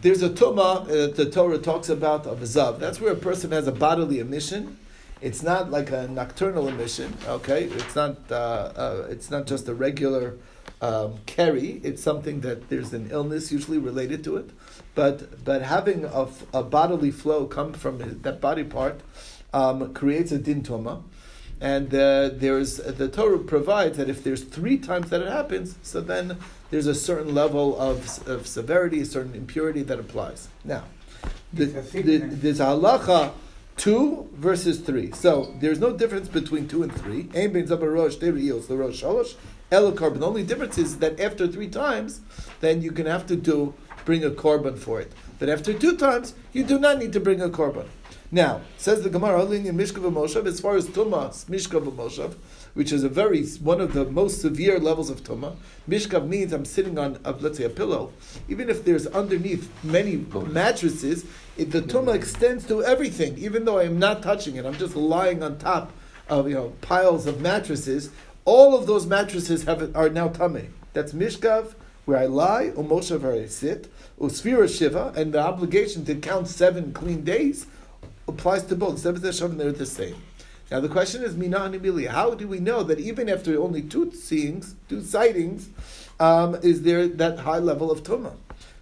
There's 0.00 0.22
a 0.22 0.30
tuma 0.30 0.88
uh, 0.88 1.14
the 1.14 1.28
Torah 1.30 1.58
talks 1.58 1.90
about 1.90 2.26
of 2.26 2.40
a 2.40 2.46
zav. 2.46 2.78
That's 2.78 3.02
where 3.02 3.12
a 3.12 3.16
person 3.16 3.52
has 3.52 3.66
a 3.66 3.72
bodily 3.72 4.18
emission. 4.18 4.78
It's 5.20 5.42
not 5.42 5.70
like 5.70 5.90
a 5.90 6.08
nocturnal 6.08 6.68
emission. 6.68 7.14
Okay, 7.26 7.64
it's 7.64 7.94
not. 7.94 8.16
Uh, 8.30 8.34
uh, 8.34 9.06
it's 9.10 9.30
not 9.30 9.46
just 9.46 9.68
a 9.68 9.74
regular 9.74 10.36
um, 10.80 11.18
keri. 11.26 11.82
It's 11.84 12.02
something 12.02 12.40
that 12.40 12.70
there's 12.70 12.94
an 12.94 13.10
illness 13.10 13.52
usually 13.52 13.76
related 13.76 14.24
to 14.24 14.38
it. 14.38 14.48
But 14.94 15.44
but 15.44 15.60
having 15.60 16.06
a 16.06 16.62
bodily 16.62 17.10
flow 17.10 17.44
come 17.44 17.74
from 17.74 17.98
that 18.22 18.40
body 18.40 18.64
part 18.64 19.02
um, 19.52 19.92
creates 19.92 20.32
a 20.32 20.38
din 20.38 20.62
tuma. 20.62 21.02
And 21.60 21.92
uh, 21.92 22.30
there's 22.32 22.76
the 22.76 23.08
Torah 23.08 23.38
provides 23.38 23.96
that 23.96 24.08
if 24.08 24.22
there's 24.22 24.44
three 24.44 24.78
times 24.78 25.10
that 25.10 25.22
it 25.22 25.28
happens, 25.28 25.76
so 25.82 26.00
then 26.00 26.38
there's 26.70 26.86
a 26.86 26.94
certain 26.94 27.34
level 27.34 27.78
of, 27.78 28.26
of 28.28 28.46
severity, 28.46 29.00
a 29.00 29.04
certain 29.04 29.34
impurity 29.34 29.82
that 29.82 29.98
applies. 29.98 30.48
Now, 30.64 30.84
the, 31.52 31.64
the, 31.64 32.18
there's 32.18 32.60
halacha 32.60 33.32
two 33.76 34.28
versus 34.34 34.80
three. 34.80 35.12
So 35.12 35.54
there's 35.60 35.78
no 35.78 35.96
difference 35.96 36.28
between 36.28 36.68
two 36.68 36.82
and 36.82 36.92
three. 36.92 37.28
Ein 37.34 37.52
ben 37.52 37.66
zabar 37.66 37.92
rosh, 37.92 38.16
they 38.16 38.30
reels, 38.30 38.68
the 38.68 38.76
rosh 38.76 39.02
shalosh, 39.02 39.34
el 39.70 39.92
korban. 39.92 40.20
The 40.20 40.26
only 40.26 40.42
difference 40.42 40.78
is 40.78 40.98
that 40.98 41.18
after 41.18 41.48
three 41.48 41.68
times, 41.68 42.20
then 42.60 42.82
you 42.82 42.92
can 42.92 43.06
have 43.06 43.26
to 43.28 43.36
do 43.36 43.74
bring 44.04 44.24
a 44.24 44.30
korban 44.30 44.78
for 44.78 45.00
it. 45.00 45.12
But 45.38 45.48
after 45.48 45.72
two 45.72 45.96
times, 45.96 46.34
you 46.52 46.64
do 46.64 46.78
not 46.78 46.98
need 46.98 47.12
to 47.12 47.20
bring 47.20 47.40
a 47.40 47.48
korban. 47.48 47.86
Now, 48.30 48.60
says 48.76 49.02
the 49.02 49.08
Gemara, 49.08 49.40
"Halin 49.40 49.64
in 49.64 49.78
Mishkav 49.78 50.02
Moshav, 50.12 50.46
as 50.46 50.60
far 50.60 50.76
as 50.76 50.86
Tumas, 50.86 51.46
Mishkav 51.46 51.90
Moshav, 51.90 52.34
which 52.74 52.92
is 52.92 53.02
a 53.02 53.08
very, 53.08 53.46
one 53.46 53.80
of 53.80 53.94
the 53.94 54.04
most 54.04 54.42
severe 54.42 54.78
levels 54.78 55.08
of 55.08 55.24
Tumah. 55.24 55.56
Mishkav 55.88 56.28
means 56.28 56.52
I'm 56.52 56.66
sitting 56.66 56.98
on, 56.98 57.18
a, 57.24 57.32
let's 57.32 57.56
say, 57.56 57.64
a 57.64 57.70
pillow. 57.70 58.12
Even 58.46 58.68
if 58.68 58.84
there's 58.84 59.06
underneath 59.06 59.70
many 59.82 60.26
mattresses, 60.46 61.24
it, 61.56 61.70
the 61.70 61.80
Tumah 61.80 62.14
extends 62.14 62.66
to 62.66 62.84
everything, 62.84 63.38
even 63.38 63.64
though 63.64 63.78
I'm 63.78 63.98
not 63.98 64.22
touching 64.22 64.56
it. 64.56 64.66
I'm 64.66 64.76
just 64.76 64.94
lying 64.94 65.42
on 65.42 65.56
top 65.56 65.92
of, 66.28 66.50
you 66.50 66.54
know, 66.54 66.74
piles 66.82 67.26
of 67.26 67.40
mattresses. 67.40 68.10
All 68.44 68.76
of 68.76 68.86
those 68.86 69.06
mattresses 69.06 69.64
have, 69.64 69.96
are 69.96 70.10
now 70.10 70.28
Tameh. 70.28 70.68
That's 70.92 71.14
Mishkav, 71.14 71.72
where 72.04 72.18
I 72.18 72.26
lie, 72.26 72.72
Umoshav, 72.76 73.22
where 73.22 73.32
I 73.32 73.46
sit, 73.46 73.90
Usfira 74.20 74.68
Shiva, 74.68 75.14
and 75.16 75.32
the 75.32 75.40
obligation 75.40 76.04
to 76.04 76.14
count 76.14 76.48
seven 76.48 76.92
clean 76.92 77.24
days 77.24 77.66
applies 78.28 78.64
to 78.64 78.76
both. 78.76 79.02
They're 79.02 79.12
the 79.12 79.86
same. 79.86 80.22
Now 80.70 80.80
the 80.80 80.88
question 80.88 81.22
is, 81.22 81.34
Mina 81.34 81.60
Animili, 81.60 82.08
how 82.08 82.34
do 82.34 82.46
we 82.46 82.60
know 82.60 82.82
that 82.82 83.00
even 83.00 83.28
after 83.28 83.60
only 83.60 83.82
two 83.82 84.12
seeings, 84.12 84.74
two 84.88 85.02
sightings, 85.02 85.70
um, 86.20 86.56
is 86.56 86.82
there 86.82 87.08
that 87.08 87.38
high 87.40 87.58
level 87.58 87.90
of 87.90 88.02
Tumah? 88.02 88.34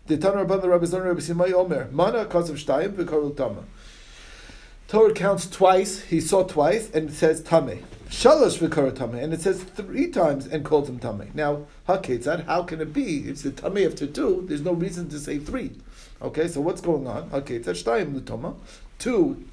The 0.06 0.16
Tanur 0.18 0.46
Rabban, 0.46 0.62
the 0.62 0.68
Rabbi 0.68 0.84
Zon, 0.86 1.02
Rabbi 1.02 1.20
Simai 1.20 1.52
Omer, 1.52 1.88
Mana 1.92 2.24
Kazav 2.24 2.62
Shtayim, 2.64 2.94
V'karul 2.94 3.34
Tumah. 3.34 3.64
Torah 4.88 5.12
counts 5.12 5.48
twice, 5.48 6.02
he 6.02 6.20
saw 6.20 6.44
twice, 6.44 6.90
and 6.92 7.10
it 7.10 7.12
says 7.12 7.42
Tameh. 7.42 7.82
Shalosh 8.08 8.58
V'karul 8.58 8.92
Tameh, 8.92 9.22
and 9.22 9.32
it 9.32 9.40
says 9.40 9.62
three 9.62 10.10
times 10.10 10.46
and 10.46 10.64
calls 10.64 10.88
him 10.88 11.00
Tameh. 11.00 11.34
Now, 11.34 11.66
Haketzad, 11.88 12.46
how 12.46 12.62
can 12.62 12.80
it 12.80 12.92
be? 12.92 13.28
It's 13.28 13.42
the 13.42 13.50
Tameh 13.50 13.86
after 13.86 14.06
two, 14.06 14.44
there's 14.48 14.62
no 14.62 14.72
reason 14.72 15.08
to 15.08 15.18
say 15.18 15.38
three. 15.38 15.72
Okay, 16.22 16.48
so 16.48 16.60
what's 16.60 16.80
going 16.80 17.06
on? 17.06 17.30
Haketzad 17.30 17.64
Shtayim 17.64 18.14
L'Tumah. 18.14 18.54
Two 18.98 19.44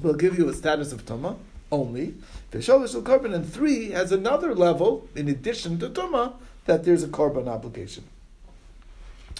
will 0.00 0.14
give 0.14 0.38
you 0.38 0.48
a 0.48 0.54
status 0.54 0.92
of 0.92 1.04
Tuma 1.04 1.36
only. 1.70 2.14
V'shalosh 2.52 2.94
L'Karban, 2.94 3.34
and 3.34 3.50
three 3.50 3.90
has 3.90 4.12
another 4.12 4.54
level, 4.54 5.08
in 5.14 5.28
addition 5.28 5.78
to 5.78 5.88
Tuma 5.88 6.34
that 6.66 6.84
there's 6.84 7.02
a 7.02 7.08
Karban 7.08 7.48
obligation. 7.48 8.04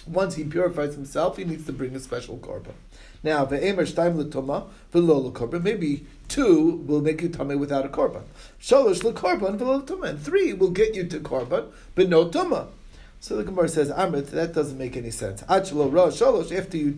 Once 0.07 0.35
he 0.35 0.43
purifies 0.43 0.93
himself, 0.93 1.37
he 1.37 1.43
needs 1.43 1.65
to 1.65 1.73
bring 1.73 1.95
a 1.95 1.99
special 1.99 2.37
korban. 2.37 2.73
Now, 3.23 3.43
ve'emer 3.45 3.91
shtaim 3.91 4.15
l'toma 4.17 4.67
v'lo 4.93 5.31
l'korban. 5.31 5.63
Maybe 5.63 6.05
two 6.27 6.83
will 6.85 7.01
make 7.01 7.21
you 7.23 7.29
tummy 7.29 7.55
without 7.55 7.85
a 7.85 7.89
korban. 7.89 8.21
Shalosh 8.61 9.03
l'korban 9.03 9.57
v'lo 9.57 9.83
tuma. 9.83 10.09
And 10.09 10.21
three 10.21 10.53
will 10.53 10.69
get 10.69 10.93
you 10.93 11.07
to 11.07 11.19
korban, 11.19 11.71
but 11.95 12.07
no 12.07 12.29
tuma. 12.29 12.67
So 13.19 13.35
the 13.35 13.43
Gemara 13.43 13.67
says, 13.67 13.89
Amrit, 13.89 14.27
that 14.27 14.53
doesn't 14.53 14.77
make 14.77 14.95
any 14.95 15.09
sense. 15.09 15.41
Achlo 15.43 15.91
ra 15.91 16.07
shalosh, 16.07 16.55
after 16.55 16.77
you 16.77 16.97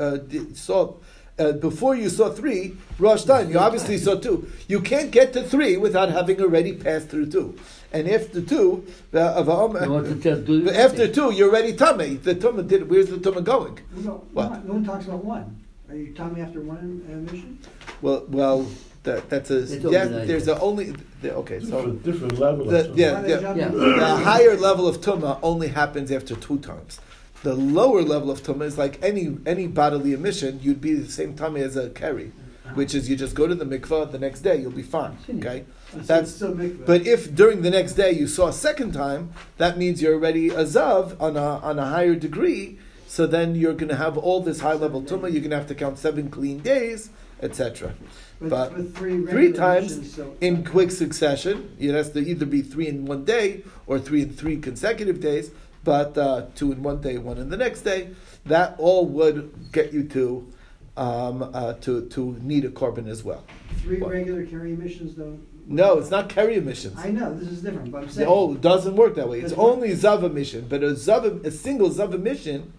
uh, 0.00 0.16
saw 0.54 0.94
uh, 1.38 1.52
before 1.52 1.94
you 1.94 2.08
saw 2.08 2.30
three, 2.30 2.76
Rosh 2.98 3.24
time, 3.24 3.50
you 3.50 3.58
obviously 3.58 3.98
saw 3.98 4.14
two. 4.16 4.50
You 4.68 4.80
can't 4.80 5.10
get 5.10 5.32
to 5.34 5.42
three 5.42 5.76
without 5.76 6.10
having 6.10 6.40
already 6.40 6.72
passed 6.72 7.08
through 7.08 7.30
two. 7.30 7.58
And 7.92 8.08
after 8.08 8.40
two, 8.40 8.86
the, 9.10 9.20
of 9.22 9.46
You 9.46 9.90
want 9.92 10.06
to 10.06 10.16
tell, 10.16 10.40
do 10.40 10.64
but 10.64 10.74
after 10.74 11.06
two, 11.08 11.32
you're 11.32 11.50
already 11.50 11.74
tummy. 11.74 12.14
The 12.14 12.34
tummy 12.34 12.62
did. 12.62 12.88
Where's 12.88 13.08
the 13.08 13.18
tummy 13.18 13.42
going? 13.42 13.78
No, 13.96 14.24
What? 14.32 14.50
no, 14.52 14.58
no 14.60 14.72
one 14.74 14.84
talks 14.84 15.06
about 15.06 15.24
one. 15.24 15.62
Are 15.88 15.94
you 15.94 16.12
telling 16.14 16.34
me 16.34 16.40
after 16.40 16.60
one 16.60 17.04
uh, 17.08 17.30
mission? 17.30 17.58
Well, 18.02 18.24
well, 18.28 18.66
that, 19.04 19.30
that's 19.30 19.50
a 19.50 19.58
It's 19.58 19.84
yeah. 19.84 20.06
There's 20.06 20.48
a 20.48 20.58
only 20.60 20.94
the, 21.22 21.34
okay. 21.36 21.60
So 21.60 21.92
Different, 21.92 22.02
different 22.02 22.38
level 22.38 22.66
the, 22.66 22.90
of 22.90 22.98
yeah, 22.98 23.20
Why 23.20 23.28
yeah, 23.28 23.54
Yeah. 23.54 23.68
the 23.68 24.16
higher 24.24 24.56
level 24.56 24.88
of 24.88 25.00
tuma 25.00 25.38
only 25.42 25.68
happens 25.68 26.10
after 26.10 26.34
two 26.34 26.58
times. 26.58 27.00
The 27.46 27.54
lower 27.54 28.02
level 28.02 28.28
of 28.32 28.42
tuma 28.42 28.64
is 28.64 28.76
like 28.76 28.98
any 29.04 29.38
any 29.46 29.68
bodily 29.68 30.12
emission. 30.12 30.58
You'd 30.64 30.80
be 30.80 30.94
the 30.94 31.08
same 31.08 31.36
tummy 31.36 31.60
as 31.60 31.76
a 31.76 31.90
keri, 31.90 32.32
which 32.74 32.92
is 32.92 33.08
you 33.08 33.14
just 33.14 33.36
go 33.36 33.46
to 33.46 33.54
the 33.54 33.64
mikvah 33.64 34.10
the 34.10 34.18
next 34.18 34.40
day. 34.40 34.56
You'll 34.56 34.72
be 34.72 34.82
fine. 34.82 35.16
Okay. 35.36 35.64
That's- 35.94 36.42
But 36.84 37.06
if 37.06 37.32
during 37.32 37.62
the 37.62 37.70
next 37.70 37.92
day 37.92 38.10
you 38.10 38.26
saw 38.26 38.48
a 38.48 38.52
second 38.52 38.90
time, 38.94 39.30
that 39.58 39.78
means 39.78 40.02
you're 40.02 40.14
already 40.14 40.48
a 40.48 40.64
zav 40.64 41.14
on 41.20 41.36
a 41.36 41.48
on 41.70 41.78
a 41.78 41.86
higher 41.86 42.16
degree. 42.16 42.80
So 43.06 43.28
then 43.28 43.54
you're 43.54 43.74
going 43.74 43.90
to 43.96 44.00
have 44.04 44.18
all 44.18 44.40
this 44.40 44.58
high 44.66 44.74
level 44.84 45.00
tumah. 45.00 45.30
You're 45.32 45.44
going 45.46 45.50
to 45.56 45.60
have 45.62 45.68
to 45.68 45.76
count 45.76 45.96
seven 45.98 46.28
clean 46.28 46.58
days, 46.58 47.10
etc. 47.40 47.94
but 48.40 48.70
three, 48.96 49.24
three 49.24 49.52
times 49.52 50.14
so, 50.16 50.34
In 50.40 50.64
quick 50.64 50.90
succession, 50.90 51.56
it 51.78 51.92
has 51.94 52.10
to 52.10 52.18
either 52.18 52.44
be 52.44 52.60
three 52.62 52.88
in 52.88 53.06
one 53.06 53.24
day 53.24 53.62
or 53.86 54.00
three 54.00 54.22
in 54.22 54.30
three 54.30 54.56
consecutive 54.56 55.20
days. 55.20 55.52
But 55.86 56.18
uh, 56.18 56.46
two 56.56 56.72
in 56.72 56.82
one 56.82 57.00
day, 57.00 57.16
one 57.16 57.38
in 57.38 57.48
the 57.48 57.56
next 57.56 57.82
day. 57.82 58.10
That 58.46 58.74
all 58.78 59.06
would 59.06 59.70
get 59.72 59.92
you 59.92 60.02
to 60.08 60.52
um, 60.96 61.42
uh, 61.54 61.74
to 61.84 62.06
to 62.08 62.36
need 62.42 62.64
a 62.64 62.70
korban 62.70 63.06
as 63.08 63.22
well. 63.22 63.44
three 63.82 64.00
what? 64.00 64.10
regular 64.10 64.44
keri 64.46 64.74
missions 64.74 65.12
don't. 65.14 65.40
No, 65.68 65.98
it's 65.98 66.10
not 66.10 66.28
keri 66.28 66.56
emissions. 66.56 66.96
I 66.98 67.10
know 67.10 67.34
this 67.34 67.48
is 67.48 67.62
different, 67.62 67.90
but 67.92 68.02
I'm 68.02 68.08
saying. 68.10 68.28
Oh, 68.28 68.54
it 68.54 68.60
doesn't 68.60 68.96
work 68.96 69.14
that 69.14 69.28
way. 69.28 69.40
It's 69.40 69.52
only 69.52 69.90
Zav 69.90 70.32
mission, 70.32 70.66
but 70.68 70.82
a 70.82 70.88
Zav, 71.06 71.44
a 71.44 71.50
single 71.52 71.90
Zav 71.90 72.20
mission 72.20 72.72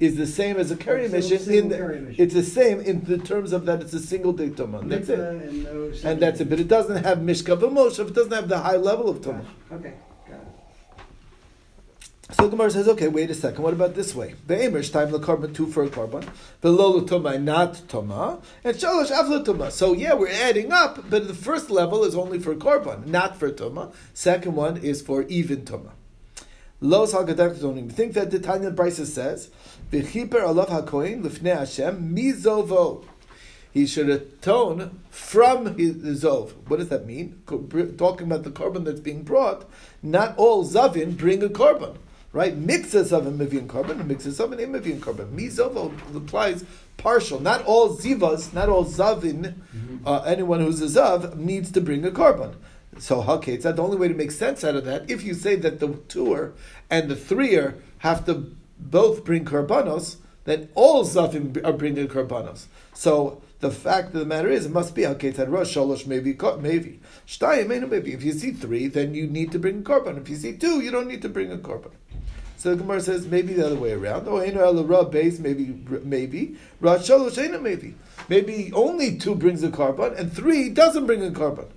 is 0.00 0.16
the 0.16 0.26
same 0.26 0.56
as 0.56 0.70
a 0.72 0.76
keri 0.76 1.08
Single- 1.08 1.20
mission. 1.20 1.38
single 1.38 1.58
In 1.62 1.68
the, 1.68 1.76
keri 1.76 2.00
mission. 2.00 2.24
it's 2.24 2.34
the 2.34 2.42
same 2.42 2.80
in 2.80 3.04
the 3.04 3.18
terms 3.18 3.52
of 3.52 3.66
that 3.66 3.80
it's 3.82 3.92
a 3.92 4.00
single 4.00 4.32
day 4.32 4.50
tumah. 4.50 4.88
That's 4.88 5.08
it, 5.08 5.18
And, 5.20 5.64
no 5.64 5.92
and 6.10 6.20
that's 6.20 6.40
it. 6.40 6.48
But 6.50 6.58
it 6.58 6.68
doesn't 6.68 7.04
have 7.04 7.18
mishka 7.22 7.56
v'moshev. 7.56 8.08
It 8.08 8.14
doesn't 8.14 8.32
have 8.32 8.48
the 8.48 8.58
high 8.58 8.76
level 8.90 9.08
of 9.08 9.20
tumah. 9.20 9.44
Okay. 9.72 9.94
So 12.30 12.46
Gemara 12.46 12.70
says, 12.70 12.86
okay, 12.88 13.08
wait 13.08 13.30
a 13.30 13.34
second. 13.34 13.62
What 13.62 13.72
about 13.72 13.94
this 13.94 14.14
way? 14.14 14.34
The 14.46 14.56
Amish 14.56 14.92
time 14.92 15.10
the 15.10 15.18
korban 15.18 15.54
two 15.54 15.66
for 15.66 15.84
a 15.84 15.88
korban, 15.88 16.28
the 16.60 16.68
tumah 16.68 17.42
not 17.42 17.74
tumah, 17.88 18.42
and 18.62 18.76
shalosh 18.76 19.10
afla 19.10 19.42
tumah. 19.42 19.70
So 19.70 19.94
yeah, 19.94 20.12
we're 20.12 20.28
adding 20.28 20.70
up, 20.70 21.08
but 21.08 21.26
the 21.26 21.32
first 21.32 21.70
level 21.70 22.04
is 22.04 22.14
only 22.14 22.38
for 22.38 22.54
korban, 22.54 23.06
not 23.06 23.38
for 23.38 23.50
tumah. 23.50 23.94
Second 24.12 24.54
one 24.54 24.76
is 24.76 25.00
for 25.00 25.22
even 25.22 25.62
tumah. 25.62 25.92
Los 26.82 27.14
hagadak 27.14 27.60
don't 27.62 27.78
even 27.78 27.88
think 27.88 28.12
that 28.12 28.30
the 28.30 28.38
Tanya 28.38 28.70
Brisa 28.72 29.06
says, 29.06 29.48
"V'chiper 29.90 30.42
alav 30.42 30.68
hakoin 30.68 31.22
lifnei 31.24 31.56
Hashem 31.56 32.14
mizovo." 32.14 33.06
He 33.72 33.86
should 33.86 34.10
atone 34.10 35.00
from 35.10 35.76
his 35.78 36.22
zov. 36.22 36.52
What 36.66 36.78
does 36.78 36.88
that 36.90 37.06
mean? 37.06 37.42
Talking 37.46 38.26
about 38.26 38.44
the 38.44 38.50
korban 38.50 38.84
that's 38.84 39.00
being 39.00 39.22
brought, 39.22 39.68
not 40.02 40.36
all 40.36 40.64
zavin 40.64 41.16
bring 41.16 41.42
a 41.42 41.48
korban, 41.48 41.96
right? 42.32 42.56
Mixes 42.56 43.12
of 43.12 43.26
a 43.26 43.30
mivian 43.30 43.66
korban, 43.66 44.04
mixes 44.06 44.40
of 44.40 44.52
an 44.52 44.58
imivian 44.58 45.00
korban. 45.00 45.34
Mizovo 45.34 45.92
applies 46.16 46.64
partial. 46.96 47.40
Not 47.40 47.64
all 47.64 47.96
zivas, 47.96 48.52
not 48.52 48.68
all 48.68 48.84
zavin, 48.84 49.54
uh, 50.04 50.22
anyone 50.22 50.60
who's 50.60 50.82
a 50.82 51.00
zav 51.00 51.36
needs 51.36 51.70
to 51.72 51.80
bring 51.80 52.04
a 52.04 52.10
korban. 52.10 52.54
So 52.98 53.22
it's 53.46 53.64
the 53.64 53.82
only 53.82 53.96
way 53.96 54.08
to 54.08 54.14
make 54.14 54.30
sense 54.30 54.64
out 54.64 54.74
of 54.74 54.84
that. 54.84 55.08
If 55.10 55.22
you 55.22 55.34
say 55.34 55.54
that 55.56 55.78
the 55.78 55.94
tour 56.08 56.52
and 56.90 57.08
the 57.08 57.16
threer 57.16 57.76
have 57.98 58.26
to 58.26 58.52
both 58.78 59.24
bring 59.24 59.44
karbanos, 59.44 60.16
then 60.44 60.68
all 60.74 61.04
zavim 61.04 61.64
are 61.64 61.72
bringing 61.72 62.08
karbanos. 62.08 62.66
So 62.94 63.42
the 63.60 63.70
fact 63.70 64.08
of 64.08 64.20
the 64.20 64.24
matter 64.24 64.48
is, 64.48 64.66
it 64.66 64.72
must 64.72 64.94
be. 64.94 65.02
It's 65.04 65.38
rosh 65.38 65.76
shalosh 65.76 66.06
maybe 66.06 66.36
maybe 66.60 67.00
shtayim 67.26 67.68
maybe 67.68 67.86
maybe. 67.86 68.12
If 68.14 68.22
you 68.22 68.32
see 68.32 68.52
three, 68.52 68.86
then 68.86 69.14
you 69.14 69.26
need 69.26 69.52
to 69.52 69.58
bring 69.58 69.80
a 69.80 69.82
korban. 69.82 70.20
If 70.20 70.28
you 70.28 70.36
see 70.36 70.56
two, 70.56 70.80
you 70.80 70.90
don't 70.90 71.08
need 71.08 71.22
to 71.22 71.28
bring 71.28 71.52
a 71.52 71.56
korban. 71.56 71.92
So 72.58 72.70
the 72.70 72.76
Gemara 72.82 73.00
says 73.00 73.26
maybe 73.28 73.54
the 73.54 73.64
other 73.64 73.76
way 73.76 73.92
around. 73.92 74.26
Oh, 74.26 74.38
eno 74.38 75.04
base 75.04 75.38
maybe 75.38 75.78
maybe 76.02 76.56
rosh 76.80 77.08
shalosh 77.08 77.38
eno 77.38 77.60
maybe 77.60 77.94
maybe 78.28 78.72
only 78.74 79.16
two 79.16 79.36
brings 79.36 79.62
a 79.62 79.68
korban 79.68 80.18
and 80.18 80.32
three 80.32 80.68
doesn't 80.68 81.06
bring 81.06 81.24
a 81.24 81.30
korban. 81.30 81.68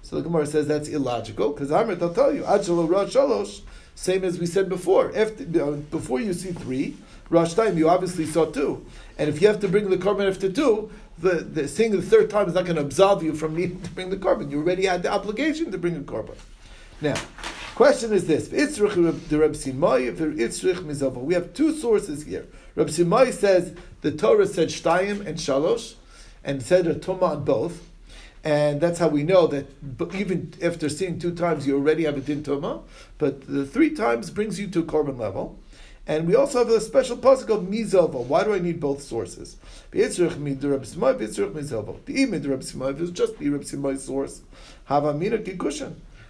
So 0.00 0.16
the 0.16 0.22
Gemara 0.22 0.46
says 0.46 0.66
that's 0.66 0.88
illogical 0.88 1.50
because 1.50 1.70
Amrit, 1.70 2.00
I'll 2.00 2.14
tell 2.14 2.34
you, 2.34 2.42
Achalo 2.42 2.88
Rosh 2.88 3.60
same 3.94 4.24
as 4.24 4.38
we 4.38 4.46
said 4.46 4.70
before. 4.70 5.12
After, 5.14 5.44
uh, 5.62 5.72
before 5.72 6.18
you 6.18 6.32
see 6.32 6.52
three, 6.52 6.96
Rosh 7.28 7.52
time 7.52 7.76
you 7.76 7.90
obviously 7.90 8.24
saw 8.24 8.46
two, 8.46 8.84
and 9.18 9.28
if 9.28 9.42
you 9.42 9.48
have 9.48 9.60
to 9.60 9.68
bring 9.68 9.90
the 9.90 9.98
korban 9.98 10.28
after 10.28 10.50
two, 10.50 10.90
the, 11.18 11.36
the 11.36 11.68
seeing 11.68 11.92
the 11.92 12.02
third 12.02 12.30
time 12.30 12.48
is 12.48 12.54
not 12.54 12.64
going 12.64 12.76
to 12.76 12.82
absolve 12.82 13.22
you 13.22 13.34
from 13.34 13.54
needing 13.54 13.80
to 13.82 13.90
bring 13.90 14.08
the 14.08 14.16
korban. 14.16 14.50
You 14.50 14.60
already 14.60 14.86
had 14.86 15.02
the 15.02 15.12
obligation 15.12 15.70
to 15.72 15.78
bring 15.78 15.96
a 15.96 16.00
korban. 16.00 16.36
Now, 17.02 17.16
question 17.74 18.12
is 18.12 18.26
this: 18.26 18.48
Simai. 18.48 20.12
We 21.24 21.34
have 21.34 21.52
two 21.54 21.76
sources 21.76 22.24
here. 22.24 22.46
Reb 22.74 22.88
Simai 22.88 23.32
says 23.32 23.74
the 24.00 24.12
Torah 24.12 24.46
said 24.46 24.68
Shtayim 24.68 25.26
and 25.26 25.38
Shalosh, 25.38 25.94
and 26.42 26.62
said 26.62 26.86
a 26.86 26.94
Tumah 26.94 27.22
on 27.22 27.44
both. 27.44 27.88
And 28.44 28.80
that's 28.80 28.98
how 28.98 29.08
we 29.08 29.22
know 29.22 29.46
that 29.46 29.66
even 30.14 30.52
after 30.60 30.88
seeing 30.88 31.18
two 31.20 31.32
times, 31.32 31.66
you 31.66 31.76
already 31.76 32.04
have 32.04 32.16
a 32.16 32.20
din 32.20 32.42
tuma, 32.42 32.82
but 33.18 33.46
the 33.46 33.64
three 33.64 33.94
times 33.94 34.30
brings 34.30 34.58
you 34.58 34.66
to 34.68 34.80
a 34.80 34.82
korban 34.82 35.16
level. 35.16 35.60
And 36.08 36.26
we 36.26 36.34
also 36.34 36.58
have 36.58 36.68
a 36.68 36.80
special 36.80 37.16
pasuk 37.16 37.50
of 37.50 37.62
mizova. 37.66 38.24
Why 38.24 38.42
do 38.42 38.52
I 38.52 38.58
need 38.58 38.80
both 38.80 39.00
sources? 39.00 39.58
The 39.92 40.00
Reb 40.00 40.10
Simai, 40.10 41.14
b'yitzrich 41.16 41.52
mizova. 41.52 42.00
B'imi 42.00 42.42
the 42.42 42.48
Reb 42.48 42.62
Simai, 42.62 43.00
if 43.00 43.12
just 43.12 43.38
Simai 43.38 43.96
source, 43.96 44.42
hava 44.86 45.14
mina. 45.14 45.38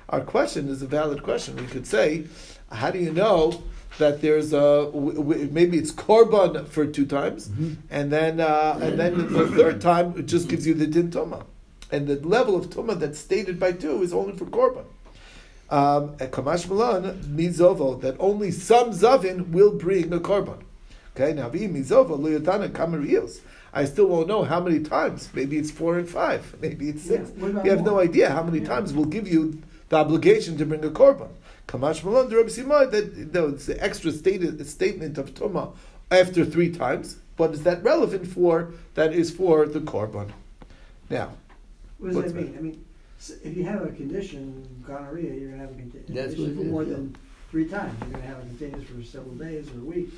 Our 0.08 0.20
question 0.20 0.68
is 0.68 0.82
a 0.82 0.86
valid 0.86 1.22
question. 1.22 1.56
We 1.56 1.66
could 1.66 1.86
say, 1.86 2.24
how 2.70 2.90
do 2.90 2.98
you 2.98 3.12
know 3.12 3.62
that 3.98 4.20
there's 4.20 4.52
a 4.52 4.86
w- 4.92 5.14
w- 5.14 5.48
maybe 5.52 5.78
it's 5.78 5.92
korban 5.92 6.66
for 6.66 6.86
two 6.86 7.06
times, 7.06 7.50
and 7.90 8.10
then 8.12 8.40
uh, 8.40 8.78
and 8.82 8.98
then 8.98 9.32
the 9.32 9.46
third 9.48 9.80
time 9.80 10.14
it 10.18 10.26
just 10.26 10.48
gives 10.48 10.66
you 10.66 10.74
the 10.74 10.86
din 10.86 11.10
tuma, 11.10 11.44
and 11.90 12.06
the 12.06 12.16
level 12.26 12.56
of 12.56 12.68
tuma 12.70 12.98
that's 12.98 13.18
stated 13.18 13.58
by 13.60 13.72
two 13.72 14.02
is 14.02 14.12
only 14.12 14.32
for 14.36 14.46
korban. 14.46 14.84
Um, 15.70 16.16
at 16.20 16.32
Kamash 16.32 16.68
Milan, 16.68 17.18
mizovo 17.34 17.98
that 18.02 18.16
only 18.18 18.50
some 18.50 18.90
zavin 18.90 19.48
will 19.50 19.72
bring 19.78 20.12
a 20.12 20.18
korban. 20.20 20.62
Okay, 21.16 21.32
now 21.34 21.48
vi 21.48 21.68
mizovo 21.68 22.18
luyatana 22.18 22.68
kamarios. 22.70 23.40
I 23.74 23.86
still 23.86 24.06
won't 24.06 24.28
know 24.28 24.42
how 24.42 24.60
many 24.60 24.80
times. 24.80 25.30
Maybe 25.32 25.56
it's 25.56 25.70
four 25.70 25.98
and 25.98 26.06
five. 26.08 26.56
Maybe 26.60 26.90
it's 26.90 27.02
six. 27.04 27.30
what 27.30 27.52
about 27.52 27.64
you 27.64 27.70
have 27.70 27.84
no 27.84 27.98
idea 28.00 28.28
how 28.30 28.42
many 28.42 28.58
Yeah. 28.58 28.68
times 28.68 28.92
will 28.92 29.06
give 29.06 29.26
you 29.26 29.62
the 29.92 29.98
obligation 29.98 30.56
to 30.56 30.64
bring 30.64 30.82
a 30.82 30.88
korban. 30.88 31.28
Kamash 31.68 32.02
Malon, 32.02 32.30
the 32.30 32.36
Rebbe 32.36 32.48
Simai, 32.48 32.90
that 32.90 33.34
no, 33.34 33.48
it's 33.48 33.66
the 33.66 33.80
extra 33.84 34.10
stated 34.10 34.66
statement 34.66 35.18
of 35.18 35.34
Tuma 35.34 35.74
after 36.10 36.46
three 36.46 36.70
times. 36.72 37.18
But 37.36 37.52
is 37.52 37.62
that 37.64 37.84
relevant 37.84 38.26
for? 38.26 38.72
That 38.94 39.12
is 39.12 39.30
for 39.30 39.66
the 39.66 39.80
korban. 39.80 40.32
Now, 41.10 41.32
What 41.98 42.14
does 42.14 42.32
that 42.32 42.42
mean? 42.42 42.56
I 42.58 42.62
mean, 42.62 42.84
if 43.44 43.54
you 43.54 43.64
have 43.64 43.82
a 43.82 43.92
condition, 43.92 44.66
gonorrhea, 44.86 45.34
you're 45.34 45.50
gonna 45.50 45.60
have 45.60 45.72
a 45.72 45.74
condition 45.74 46.56
for 46.56 46.64
more 46.64 46.84
yeah. 46.84 46.94
than 46.94 47.16
three 47.50 47.68
times. 47.68 47.94
You're 48.00 48.12
gonna 48.12 48.24
have 48.24 48.38
a 48.38 48.46
contagious 48.46 48.88
for 48.88 49.02
several 49.04 49.34
days 49.34 49.68
or 49.74 49.78
a 49.78 49.84
week. 49.84 50.08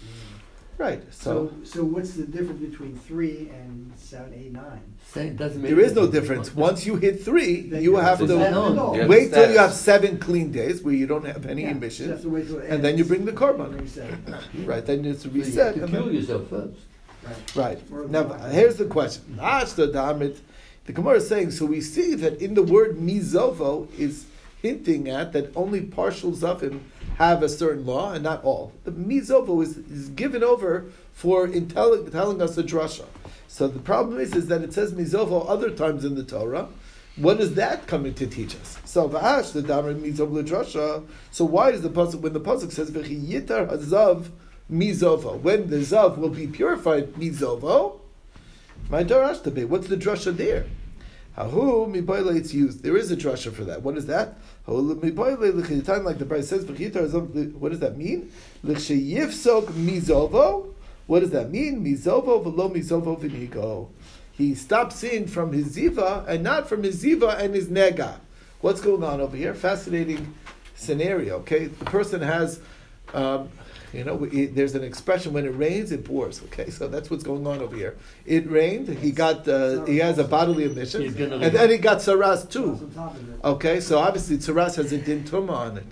Right? 0.78 1.02
So, 1.12 1.52
So, 1.64 1.78
so 1.78 1.85
what's 1.85 2.12
the 2.14 2.25
difference 2.26 2.61
between 2.61 2.97
three 2.99 3.50
and 3.52 3.93
seven, 3.97 4.33
eight, 4.35 4.52
nine? 4.52 4.81
Same, 5.12 5.37
doesn't 5.37 5.61
make 5.62 5.71
there 5.75 5.81
is 5.85 5.95
no 5.95 6.02
any 6.02 6.12
difference. 6.12 6.54
Once 6.54 6.85
you 6.87 6.97
hit 6.97 7.23
three, 7.23 7.62
Then 7.62 7.83
you 7.83 7.97
have 7.97 8.19
to 8.19 8.25
unknown. 8.25 9.09
Wait 9.09 9.33
till 9.33 9.50
you 9.52 9.59
have 9.59 9.73
seven 9.73 10.19
clean 10.19 10.50
days 10.50 10.83
where 10.83 10.95
you 10.95 11.07
don't 11.07 11.25
have 11.26 11.47
any 11.47 11.62
Yeah, 11.62 11.71
emissions. 11.71 12.07
you 12.09 12.12
have 12.12 12.23
to 12.23 12.28
wait 12.31 12.47
till 12.49 12.59
it 12.59 12.71
and 12.71 12.85
then 12.85 12.99
you 12.99 13.04
bring 13.04 13.25
the 13.25 13.33
korban. 13.33 13.71
Bring 13.73 13.87
seven. 13.87 14.25
Right, 14.64 14.85
then 14.85 15.04
it's 15.04 15.23
So 15.23 15.28
you 15.31 15.43
reset. 15.43 15.76
have 15.76 15.85
to 15.87 15.90
kill 15.93 16.07
then- 16.07 16.14
yourself 16.14 16.49
first. 16.49 16.78
Right. 17.57 17.81
Right. 17.88 18.11
Now, 18.11 18.25
the- 18.25 18.38
here's 18.50 18.76
the 18.76 18.85
question. 18.87 19.38
Ashta 19.40 19.93
Damit, 19.93 20.37
the 20.87 20.93
Gemara 20.93 21.16
is 21.16 21.28
saying, 21.28 21.52
so 21.52 21.64
we 21.66 21.81
see 21.81 22.14
that 22.16 22.43
in 22.43 22.54
the 22.54 22.62
word 22.62 22.99
mizovo 22.99 23.88
is 23.99 24.26
hinting 24.61 25.09
at 25.11 25.33
that 25.33 25.50
only 25.57 25.83
partial 25.83 26.33
zavim 26.33 26.81
have 27.14 27.42
a 27.42 27.49
certain 27.49 27.87
law 27.87 28.12
and 28.12 28.25
not 28.25 28.42
all. 28.44 28.73
The 28.85 28.90
mizovo 28.92 29.62
is, 29.62 29.76
is 29.76 30.09
given 30.11 30.42
over 30.42 30.87
for 31.12 31.47
in 31.47 31.68
telling, 31.68 32.11
telling 32.11 32.42
us 32.42 32.59
a 32.59 32.62
drasha. 32.62 33.06
So 33.47 33.68
the 33.68 33.78
problem 33.78 34.18
is, 34.18 34.35
is 34.35 34.49
that 34.49 34.62
it 34.62 34.73
says 34.73 34.92
mizovo 34.92 35.49
other 35.49 35.71
times 35.71 36.04
in 36.04 36.16
the 36.16 36.25
Torah. 36.25 36.68
What 37.16 37.40
is 37.40 37.54
that 37.54 37.87
coming 37.87 38.14
to 38.14 38.26
teach 38.26 38.56
us? 38.56 38.78
So 38.85 39.09
va'ash 39.09 39.52
the 39.52 39.62
damer 39.62 39.94
mizovo 39.94 40.44
drasha. 40.44 41.06
So 41.30 41.44
why 41.44 41.71
does 41.71 41.83
the 41.83 41.90
pasuk 41.90 42.21
when 42.21 42.33
the 42.33 42.40
pasuk 42.40 42.73
says 42.73 42.90
v'chi 42.90 43.47
hazav 43.47 44.30
mizovo 44.71 45.40
when 45.40 45.71
the 45.71 45.76
zav 45.76 46.18
will 46.18 46.30
be 46.30 46.49
purified 46.49 47.12
mizovo? 47.12 48.00
My 48.90 49.04
darash 49.04 49.42
debate. 49.44 49.68
What's 49.68 49.87
the 49.87 49.97
drasha 49.97 50.37
there? 50.37 50.66
Hahu 51.38 51.87
miboile 51.94 52.37
it's 52.37 52.52
used. 52.52 52.83
There 52.83 52.97
is 52.97 53.12
a 53.12 53.16
drasha 53.16 53.52
for 53.52 53.64
that. 53.64 53.83
What 53.83 53.97
is 53.97 54.06
that? 54.06 54.37
Like 54.66 55.00
the 55.00 56.25
Braisa 56.26 56.44
says. 56.44 56.64
What 56.64 57.73
does 57.73 57.80
that 57.80 57.97
mean? 57.99 58.33
What 61.06 61.21
does 61.21 61.30
that 61.30 61.50
mean? 61.50 61.85
Mizovo 61.85 62.42
v'lo 62.44 62.73
mizovo 62.73 63.21
v'nigo. 63.21 63.88
He 64.33 64.54
stopped 64.54 64.92
seeing 64.94 65.26
from 65.26 65.52
his 65.52 65.76
ziva 65.76 66.26
and 66.26 66.42
not 66.42 66.68
from 66.68 66.83
his 66.83 67.02
ziva 67.04 67.38
and 67.38 67.54
his 67.54 67.68
nega. 67.68 68.16
What's 68.62 68.80
going 68.80 69.04
on 69.04 69.21
over 69.21 69.37
here? 69.37 69.54
Fascinating 69.54 70.35
scenario. 70.75 71.37
Okay, 71.40 71.66
the 71.66 71.85
person 71.85 72.23
has. 72.23 72.61
Um, 73.12 73.50
you 73.97 74.05
know, 74.05 74.25
it, 74.25 74.55
there's 74.55 74.75
an 74.75 74.85
expression 74.85 75.33
when 75.33 75.45
it 75.45 75.51
rains, 75.51 75.93
it 75.93 76.05
pours. 76.05 76.43
Okay, 76.45 76.71
so 76.71 76.89
that's 76.89 77.11
what's 77.11 77.25
going 77.25 77.47
on 77.47 77.61
over 77.61 77.77
here. 77.77 77.97
It 78.27 78.51
rained. 78.51 78.89
He 78.89 79.11
got. 79.11 79.47
Uh, 79.47 79.85
he 79.85 79.99
has 79.99 80.19
a 80.19 80.25
bodily 80.25 80.65
emission, 80.65 81.03
and 81.03 81.55
then 81.55 81.71
he 81.71 81.79
got 81.79 81.99
saras 81.99 82.51
too. 82.51 82.73
On 82.73 82.91
top 82.91 83.15
of 83.15 83.35
it. 83.35 83.45
Okay, 83.45 83.81
so 83.81 83.99
obviously 83.99 84.39
Tsaras 84.39 84.77
has 84.77 84.93
a 84.93 84.99
din 84.99 85.25
tuma 85.25 85.53
on 85.53 85.77
it. 85.79 85.87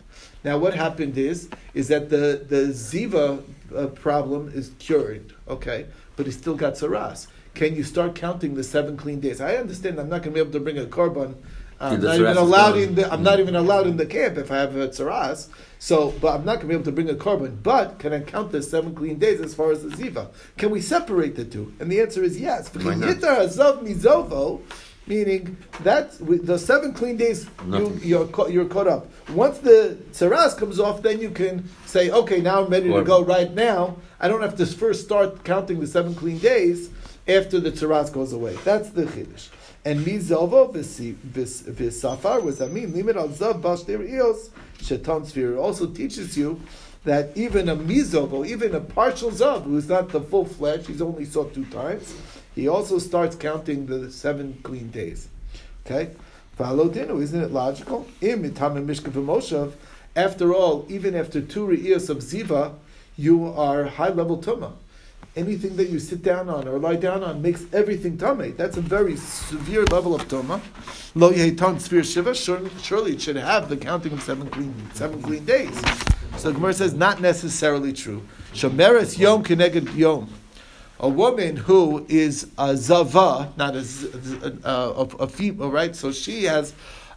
Now, 0.45 0.59
what 0.59 0.75
happened 0.75 1.17
is 1.17 1.49
is 1.75 1.89
that 1.89 2.11
the 2.11 2.45
the 2.49 2.73
ziva 2.73 3.43
uh, 3.75 3.87
problem 3.89 4.51
is 4.55 4.73
cured. 4.79 5.33
Okay, 5.49 5.87
but 6.17 6.27
he 6.27 6.33
still 6.33 6.55
got 6.55 6.75
Tsaras. 6.75 7.29
Can 7.55 7.77
you 7.77 7.85
start 7.85 8.15
counting 8.15 8.55
the 8.55 8.65
seven 8.65 8.97
clean 8.97 9.21
days? 9.21 9.41
I 9.41 9.57
understand. 9.57 9.99
I'm 10.01 10.09
not 10.09 10.23
going 10.23 10.35
to 10.35 10.35
be 10.35 10.41
able 10.41 10.53
to 10.53 10.61
bring 10.61 10.79
a 10.79 10.87
korban. 10.87 11.35
I'm 11.79 12.01
not 12.01 12.15
even 12.15 12.37
allowed 12.37 12.79
in 12.79 12.95
the. 12.95 13.13
I'm 13.13 13.23
not 13.23 13.41
even 13.41 13.57
allowed 13.57 13.87
in 13.87 13.97
the 13.97 14.07
camp 14.07 14.39
if 14.39 14.51
I 14.51 14.59
have 14.59 14.77
a 14.77 14.89
tsaras. 14.89 15.49
So, 15.83 16.15
but 16.21 16.37
I'm 16.37 16.45
not 16.45 16.61
going 16.61 16.61
to 16.61 16.67
be 16.69 16.75
able 16.75 16.85
to 16.85 16.93
bring 16.93 17.11
a 17.11 17.15
korban. 17.15 17.61
But 17.61 17.99
can 17.99 18.12
I 18.12 18.21
count 18.21 18.53
the 18.53 18.62
seven 18.62 18.95
clean 18.95 19.19
days 19.19 19.41
as 19.41 19.53
far 19.53 19.73
as 19.73 19.83
the 19.83 19.89
ziva? 19.89 20.29
Can 20.57 20.71
we 20.71 20.81
separate 20.81 21.35
the 21.35 21.45
two? 21.45 21.75
And 21.81 21.91
the 21.91 22.01
answer 22.01 22.23
is 22.23 22.41
yes. 22.41 22.71
Why 25.07 25.15
not? 25.15 25.25
V'chiyitar 25.25 25.47
hazav 25.47 25.47
mizovo, 25.47 25.53
Meaning 25.53 25.57
that 25.85 26.21
with 26.21 26.47
the 26.47 26.59
seven 26.59 26.93
clean 26.93 27.17
days, 27.17 27.47
you, 27.65 27.71
Nothing. 27.71 28.01
you're 28.03 28.51
you're 28.51 28.67
caught 28.67 28.89
up. 28.89 29.07
Once 29.31 29.59
the 29.59 29.97
tsaras 30.13 30.57
comes 30.57 30.81
off, 30.81 31.03
then 31.03 31.21
you 31.21 31.31
can 31.31 31.69
say, 31.87 32.11
okay, 32.11 32.41
now 32.41 32.65
I'm 32.65 32.71
ready 32.71 32.89
to 32.91 33.03
go. 33.03 33.23
Right 33.23 33.53
now, 33.53 33.97
I 34.21 34.29
don't 34.29 34.43
have 34.43 34.57
to 34.57 34.67
first 34.67 35.05
start 35.05 35.45
counting 35.45 35.81
the 35.81 35.87
seven 35.87 36.15
clean 36.15 36.39
days 36.39 36.91
after 37.29 37.61
the 37.61 37.73
tsaras 37.73 38.13
goes 38.13 38.33
away. 38.33 38.57
That's 38.65 38.91
the 38.91 39.05
chiddush. 39.05 39.49
And 39.85 40.01
v'si- 40.01 41.15
vis- 41.15 41.63
v'safar 41.63 42.43
was 42.43 42.61
I 42.61 42.69
mean 42.69 42.93
limit 42.95 43.17
al 43.17 43.29
zav 43.29 43.61
bashter 43.61 44.09
eos 44.09 44.51
shetan 44.81 45.27
sphere 45.27 45.57
also 45.57 45.87
teaches 45.87 46.37
you 46.37 46.61
that 47.05 47.37
even 47.37 47.69
a 47.69 47.75
mizovo, 47.75 48.47
even 48.47 48.75
a 48.77 48.81
partial 48.81 49.33
zav, 49.33 49.65
who's 49.65 49.89
not 49.89 50.09
the 50.11 50.21
full 50.21 50.45
flesh, 50.45 50.87
he's 50.87 51.03
only 51.03 51.25
saw 51.25 51.43
two 51.45 51.65
times, 51.65 52.15
he 52.55 52.69
also 52.69 52.99
starts 52.99 53.37
counting 53.37 53.87
the 53.87 54.11
seven 54.11 54.59
clean 54.63 54.91
days. 54.91 55.29
Okay? 55.85 56.11
Follow 56.57 56.89
dinu, 56.89 57.23
isn't 57.23 57.43
it 57.43 57.51
logical? 57.51 58.07
After 60.15 60.55
all, 60.55 60.87
even 60.89 61.15
after 61.15 61.41
two 61.41 61.67
re'iyos 61.67 62.11
of 62.11 62.19
ziva, 62.19 62.75
you 63.17 63.47
are 63.47 63.85
high 63.85 64.11
level 64.11 64.39
tumah. 64.39 64.73
Anything 65.35 65.77
that 65.77 65.89
you 65.89 65.99
sit 65.99 66.23
down 66.23 66.51
on 66.51 66.69
or 66.69 66.79
lie 66.79 66.97
down 66.97 67.25
on 67.25 67.41
makes 67.41 67.65
everything 67.73 68.19
tumah. 68.19 68.55
That's 68.55 68.77
a 68.77 68.83
very 68.83 69.17
severe 69.17 69.85
level 69.85 70.15
of 70.15 70.29
tumah. 70.29 70.61
Lo 71.15 71.33
yehitan 71.33 71.81
sphere 71.81 72.05
shiva. 72.05 72.35
Surely, 72.35 73.13
it 73.13 73.23
should 73.23 73.37
have 73.37 73.71
the 73.71 73.77
counting 73.79 74.13
of 74.13 74.23
seven 74.23 74.49
clean 74.51 74.75
seven 74.93 75.23
clean 75.23 75.47
days. 75.47 75.81
So 76.37 76.53
Gemara 76.53 76.75
says 76.75 76.93
not 76.93 77.23
necessarily 77.23 77.95
true. 77.95 78.23
Shomeres 78.53 79.19
yom 79.19 79.43
keneged 79.43 79.97
yom 79.97 80.29
a 81.03 81.09
woman 81.09 81.57
who 81.57 82.07
is 82.09 82.47
a 82.57 82.77
zava, 82.77 83.53
not 83.57 83.75
a 83.75 83.85
a 84.65 85.27
female, 85.27 85.71
right? 85.71 85.95
So 85.95 86.13
she 86.13 86.45
has 86.45 86.73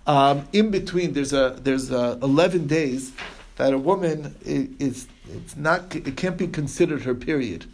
um, 0.08 0.48
in 0.52 0.72
between. 0.72 1.14
There's 1.14 1.34
a 1.34 1.58
there's 1.62 1.92
a 1.92 2.18
eleven 2.22 2.66
days 2.66 3.14
that 3.58 3.74
a 3.74 3.78
woman 3.78 4.36
is 4.42 5.08
it's 5.30 5.56
not 5.56 5.96
it 5.96 6.18
can't 6.18 6.38
be 6.38 6.48
considered 6.48 7.04
her 7.04 7.14
period 7.14 7.66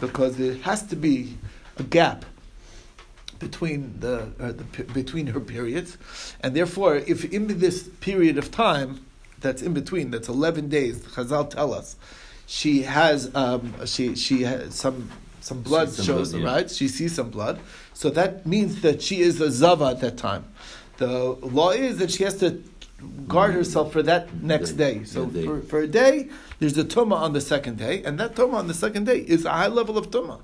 because 0.00 0.40
it 0.40 0.62
has 0.62 0.82
to 0.84 0.96
be 0.96 1.36
a 1.76 1.82
gap 1.82 2.24
between 3.38 4.00
the, 4.00 4.22
uh, 4.40 4.52
the 4.52 4.84
between 4.94 5.26
her 5.28 5.40
periods, 5.40 5.98
and 6.40 6.56
therefore, 6.56 6.96
if 6.96 7.30
in 7.32 7.58
this 7.58 7.88
period 8.00 8.38
of 8.38 8.50
time 8.50 9.04
that's 9.40 9.60
in 9.60 9.74
between, 9.74 10.10
that's 10.10 10.28
eleven 10.28 10.70
days, 10.70 11.02
Chazal 11.02 11.50
tell 11.50 11.74
us, 11.74 11.96
she 12.46 12.82
has 12.82 13.34
um, 13.34 13.74
she 13.84 14.16
she 14.16 14.42
has 14.42 14.74
some 14.74 15.10
some 15.46 15.62
blood 15.62 15.88
some 15.90 16.04
shows 16.04 16.32
blood, 16.32 16.42
yeah. 16.42 16.54
right. 16.54 16.70
She 16.70 16.88
sees 16.88 17.14
some 17.14 17.30
blood, 17.30 17.60
so 17.94 18.10
that 18.10 18.46
means 18.46 18.80
that 18.80 19.00
she 19.00 19.20
is 19.20 19.40
a 19.40 19.50
zava 19.50 19.86
at 19.86 20.00
that 20.00 20.16
time. 20.16 20.44
The 20.96 21.12
law 21.58 21.70
is 21.70 21.98
that 21.98 22.10
she 22.10 22.24
has 22.24 22.36
to 22.38 22.62
guard 23.28 23.52
herself 23.54 23.92
for 23.92 24.02
that 24.02 24.42
next 24.42 24.72
Day. 24.72 25.04
So 25.04 25.26
day. 25.26 25.44
for, 25.44 25.60
for 25.60 25.80
a 25.80 25.86
day, 25.86 26.30
there's 26.58 26.76
a 26.78 26.84
tuma 26.84 27.14
on 27.14 27.32
the 27.32 27.40
second 27.40 27.78
day, 27.78 28.02
and 28.02 28.18
that 28.18 28.34
tuma 28.34 28.54
on 28.54 28.66
the 28.66 28.74
second 28.74 29.04
day 29.04 29.18
is 29.20 29.44
a 29.44 29.50
high 29.50 29.68
level 29.68 29.96
of 29.96 30.10
tuma, 30.10 30.40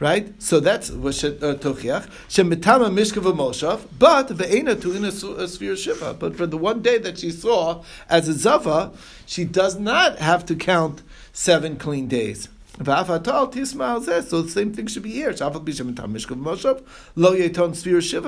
right? 0.00 0.32
So 0.40 0.60
that's 0.60 0.90
what 0.90 1.22
uh, 1.24 1.54
tochiach 1.64 2.08
shemitama 2.30 2.88
mishkav 2.98 3.30
moshav, 3.36 3.86
but 3.98 4.28
ve'ena 4.28 4.80
tu 4.80 4.92
in 4.92 5.04
a 5.04 5.42
a 5.42 5.46
sphere 5.46 5.76
shiva. 5.76 6.14
But 6.14 6.36
for 6.36 6.46
the 6.46 6.56
one 6.56 6.80
day 6.80 6.96
that 6.96 7.18
she 7.18 7.32
saw 7.32 7.82
as 8.08 8.28
a 8.28 8.32
zava, 8.32 8.92
she 9.26 9.44
does 9.44 9.78
not 9.78 10.18
have 10.20 10.46
to 10.46 10.54
count 10.54 11.02
seven 11.34 11.76
clean 11.76 12.08
days. 12.08 12.48
So 12.80 14.42
the 14.42 14.48
same 14.48 14.72
thing 14.72 14.86
should 14.86 15.02
be 15.02 15.10
here. 15.10 15.34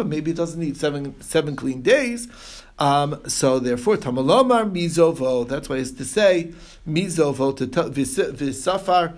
Maybe 0.04 0.30
it 0.30 0.36
doesn't 0.36 0.60
need 0.60 0.76
seven 0.76 1.20
seven 1.20 1.56
clean 1.56 1.82
days. 1.82 2.28
Um, 2.78 3.20
so 3.28 3.58
therefore, 3.58 3.96
tamalomar 3.98 4.70
mizovo. 4.72 5.46
That's 5.46 5.68
why 5.68 5.76
it's 5.76 5.92
to 5.92 6.04
say 6.04 6.52
mizovo 6.88 7.56
to 7.58 7.66
visafar 7.66 9.16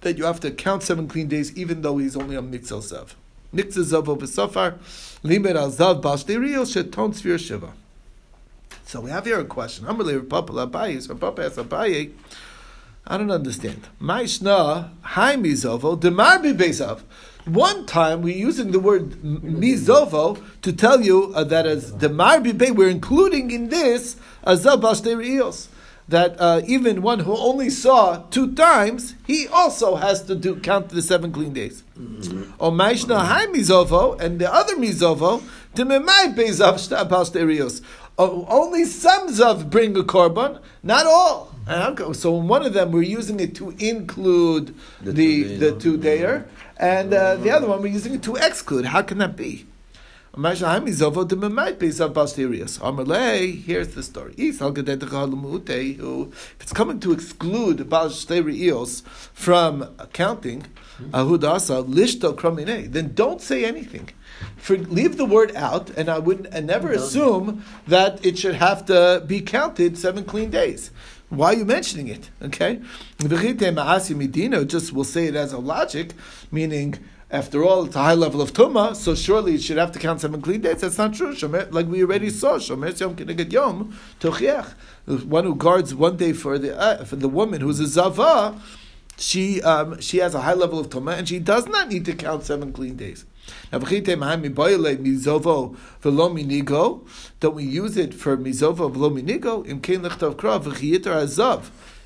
that 0.00 0.16
you 0.16 0.24
have 0.24 0.40
to 0.40 0.50
count 0.52 0.84
seven 0.84 1.08
clean 1.08 1.28
days, 1.28 1.54
even 1.56 1.82
though 1.82 1.98
he's 1.98 2.16
only 2.16 2.36
on 2.36 2.50
mitzvah 2.50 2.76
zav. 2.76 3.14
Mitzvah 3.52 4.02
zavo 4.02 4.18
v'safar 4.18 4.78
limed 5.22 5.56
al 5.56 5.70
zav 5.70 6.00
bashteriyo 6.00 6.64
sheton 6.64 7.12
shiva. 7.38 7.72
So 8.84 9.00
we 9.02 9.10
have 9.10 9.26
here 9.26 9.40
a 9.40 9.44
question. 9.44 9.86
Really 9.86 10.18
Papa 10.20 10.52
Abaye. 10.52 11.02
So 11.02 11.14
Papa 11.14 11.44
asks 11.44 11.58
Abaye, 11.58 12.12
I 13.10 13.16
don't 13.16 13.30
understand. 13.30 13.88
Maishna 14.02 14.90
hi 15.00 15.36
mizovo 15.36 15.98
demar 15.98 16.40
bezav. 16.40 17.00
One 17.46 17.86
time 17.86 18.20
we're 18.20 18.36
using 18.36 18.70
the 18.70 18.78
word 18.78 19.12
mizovo 19.22 20.44
to 20.60 20.72
tell 20.74 21.00
you 21.00 21.32
uh, 21.34 21.42
that 21.44 21.64
as 21.64 21.90
demar 21.92 22.38
be 22.40 22.52
we're 22.52 22.90
including 22.90 23.50
in 23.50 23.70
this 23.70 24.16
azav 24.46 24.82
bashterios. 24.82 25.68
That 26.08 26.36
uh, 26.38 26.60
even 26.66 27.00
one 27.00 27.20
who 27.20 27.34
only 27.34 27.70
saw 27.70 28.22
two 28.30 28.54
times, 28.54 29.14
he 29.26 29.46
also 29.48 29.96
has 29.96 30.22
to 30.24 30.34
do 30.34 30.56
count 30.56 30.90
the 30.90 31.02
seven 31.02 31.32
clean 31.32 31.52
days. 31.52 31.84
Or 32.58 32.72
Maishna 32.72 33.26
Hai 33.26 33.46
Mizovo, 33.46 34.18
and 34.18 34.38
the 34.38 34.50
other 34.50 34.74
Mizovo, 34.76 35.42
Bezav 35.84 37.08
Pasterios. 37.08 37.80
Only 38.18 38.84
some 38.84 39.28
Zav 39.28 39.70
bring 39.70 39.96
a 39.96 40.02
korban, 40.02 40.60
not 40.82 41.06
all. 41.06 41.54
And 41.66 41.82
how 41.82 41.94
come- 41.94 42.14
So 42.14 42.38
in 42.40 42.48
one 42.48 42.64
of 42.66 42.72
them, 42.72 42.90
we're 42.90 43.02
using 43.02 43.38
it 43.40 43.54
to 43.56 43.70
include 43.78 44.74
the, 45.00 45.12
The 45.12 45.42
the, 45.56 45.72
two 45.78 45.98
dayer, 45.98 46.44
and 46.78 47.14
uh, 47.14 47.36
the 47.36 47.50
other 47.50 47.68
one, 47.68 47.80
we're 47.82 47.92
using 47.92 48.14
it 48.14 48.22
to 48.24 48.34
exclude. 48.36 48.86
How 48.86 49.02
can 49.02 49.18
that 49.18 49.36
be? 49.36 49.66
Maishna 50.34 50.66
Hai 50.68 50.80
Mizovo, 50.80 51.26
Dememai 51.28 51.76
Bezav 51.76 52.12
Pasterios. 52.12 52.78
Amalei, 52.80 53.60
here's 53.62 53.94
the 53.94 54.02
story. 54.02 54.34
Isal 54.34 54.74
Gedetecha 54.74 55.28
Lumute, 55.32 55.96
who, 55.96 56.30
if 56.32 56.56
it's 56.60 56.72
coming 56.72 57.00
to 57.00 57.12
exclude 57.12 57.78
Pasterios 57.90 59.02
from 59.32 59.88
counting, 60.12 60.64
Ahudasa 61.10 61.84
lishto. 61.88 62.92
Then 62.92 63.14
don't 63.14 63.40
say 63.40 63.64
anything. 63.64 64.10
For, 64.56 64.76
leave 64.76 65.16
the 65.16 65.24
word 65.24 65.54
out, 65.56 65.90
and 65.90 66.08
I 66.08 66.18
would 66.18 66.48
and 66.52 66.66
never 66.66 66.90
assume 66.90 67.64
that 67.86 68.24
it 68.24 68.38
should 68.38 68.56
have 68.56 68.86
to 68.86 69.22
be 69.26 69.40
counted 69.40 69.96
seven 69.98 70.24
clean 70.24 70.50
days. 70.50 70.90
Why 71.28 71.48
are 71.48 71.56
you 71.56 71.64
mentioning 71.64 72.08
it? 72.08 72.30
Okay, 72.42 72.80
V'chite 73.18 73.58
ma'asi 73.58 74.16
midino. 74.16 74.66
Just 74.66 74.92
we'll 74.92 75.04
say 75.04 75.26
it 75.26 75.36
as 75.36 75.52
a 75.52 75.58
logic, 75.58 76.12
meaning. 76.50 76.98
After 77.30 77.62
all, 77.62 77.84
it's 77.84 77.94
a 77.94 77.98
high 77.98 78.14
level 78.14 78.40
of 78.40 78.54
tuma, 78.54 78.96
so 78.96 79.14
surely 79.14 79.56
it 79.56 79.62
should 79.62 79.76
have 79.76 79.92
to 79.92 79.98
count 79.98 80.22
seven 80.22 80.40
clean 80.40 80.62
days. 80.62 80.80
That's 80.80 80.96
not 80.96 81.12
true. 81.12 81.34
Shomer, 81.34 81.70
like 81.70 81.86
we 81.86 82.02
already 82.02 82.30
saw, 82.30 82.56
shomer 82.56 82.98
yom 82.98 83.18
yom 83.50 83.98
tochiach. 84.18 84.72
One 85.26 85.44
who 85.44 85.54
guards 85.54 85.94
one 85.94 86.16
day 86.16 86.32
for 86.32 86.58
the 86.58 86.78
uh, 86.80 87.04
for 87.04 87.16
the 87.16 87.28
woman 87.28 87.60
who's 87.60 87.80
a 87.80 87.86
zava, 87.86 88.58
she 89.18 89.60
um, 89.60 90.00
she 90.00 90.16
has 90.18 90.34
a 90.34 90.40
high 90.40 90.54
level 90.54 90.78
of 90.78 90.88
tuma, 90.88 91.18
and 91.18 91.28
she 91.28 91.38
does 91.38 91.66
not 91.66 91.88
need 91.88 92.06
to 92.06 92.14
count 92.14 92.44
seven 92.44 92.72
clean 92.72 92.96
days. 92.96 93.26
Don't 93.70 93.82
we 97.54 97.64
use 97.64 97.96
it 97.96 98.14
for 98.14 98.36
mizovo 98.36 98.92
Vlominigo? 98.92 99.64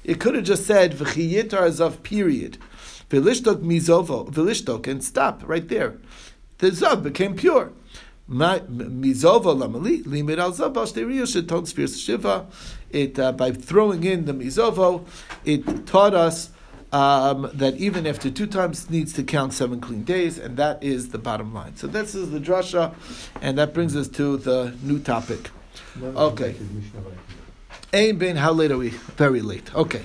It 0.04 0.18
could 0.18 0.34
have 0.34 0.44
just 0.44 0.66
said 0.66 0.92
v'chiyitar 0.92 1.62
azav. 1.68 2.02
Period. 2.02 2.58
Vilishtok 3.08 3.62
mizovo, 3.62 4.28
vilishtok, 4.32 4.86
and 4.88 5.04
stop 5.04 5.42
right 5.46 5.68
there. 5.68 5.98
The 6.58 6.70
zav 6.70 7.02
became 7.02 7.36
pure. 7.36 7.72
Mizovo 8.28 9.54
lamali 9.54 10.06
limit 10.06 10.38
al 10.38 10.52
zav 10.52 10.74
shiva. 12.04 12.46
It 12.90 13.18
uh, 13.18 13.32
by 13.32 13.52
throwing 13.52 14.04
in 14.04 14.24
the 14.24 14.32
mizovo, 14.32 15.04
it 15.44 15.86
taught 15.86 16.14
us 16.14 16.50
um, 16.92 17.50
that 17.54 17.76
even 17.76 18.06
after 18.06 18.30
two 18.30 18.46
times 18.46 18.90
needs 18.90 19.12
to 19.14 19.22
count 19.22 19.54
seven 19.54 19.80
clean 19.80 20.04
days, 20.04 20.38
and 20.38 20.56
that 20.58 20.82
is 20.82 21.08
the 21.08 21.18
bottom 21.18 21.54
line. 21.54 21.76
So 21.76 21.86
this 21.86 22.14
is 22.14 22.30
the 22.30 22.38
drasha, 22.38 22.94
and 23.40 23.56
that 23.58 23.72
brings 23.72 23.96
us 23.96 24.08
to 24.08 24.36
the 24.36 24.74
new 24.82 24.98
topic. 24.98 25.50
Okay. 26.02 26.54
Ain 27.94 28.18
bin, 28.18 28.36
how 28.36 28.52
late 28.52 28.70
are 28.70 28.78
we? 28.78 28.90
Very 29.16 29.40
late. 29.40 29.74
Okay. 29.74 30.02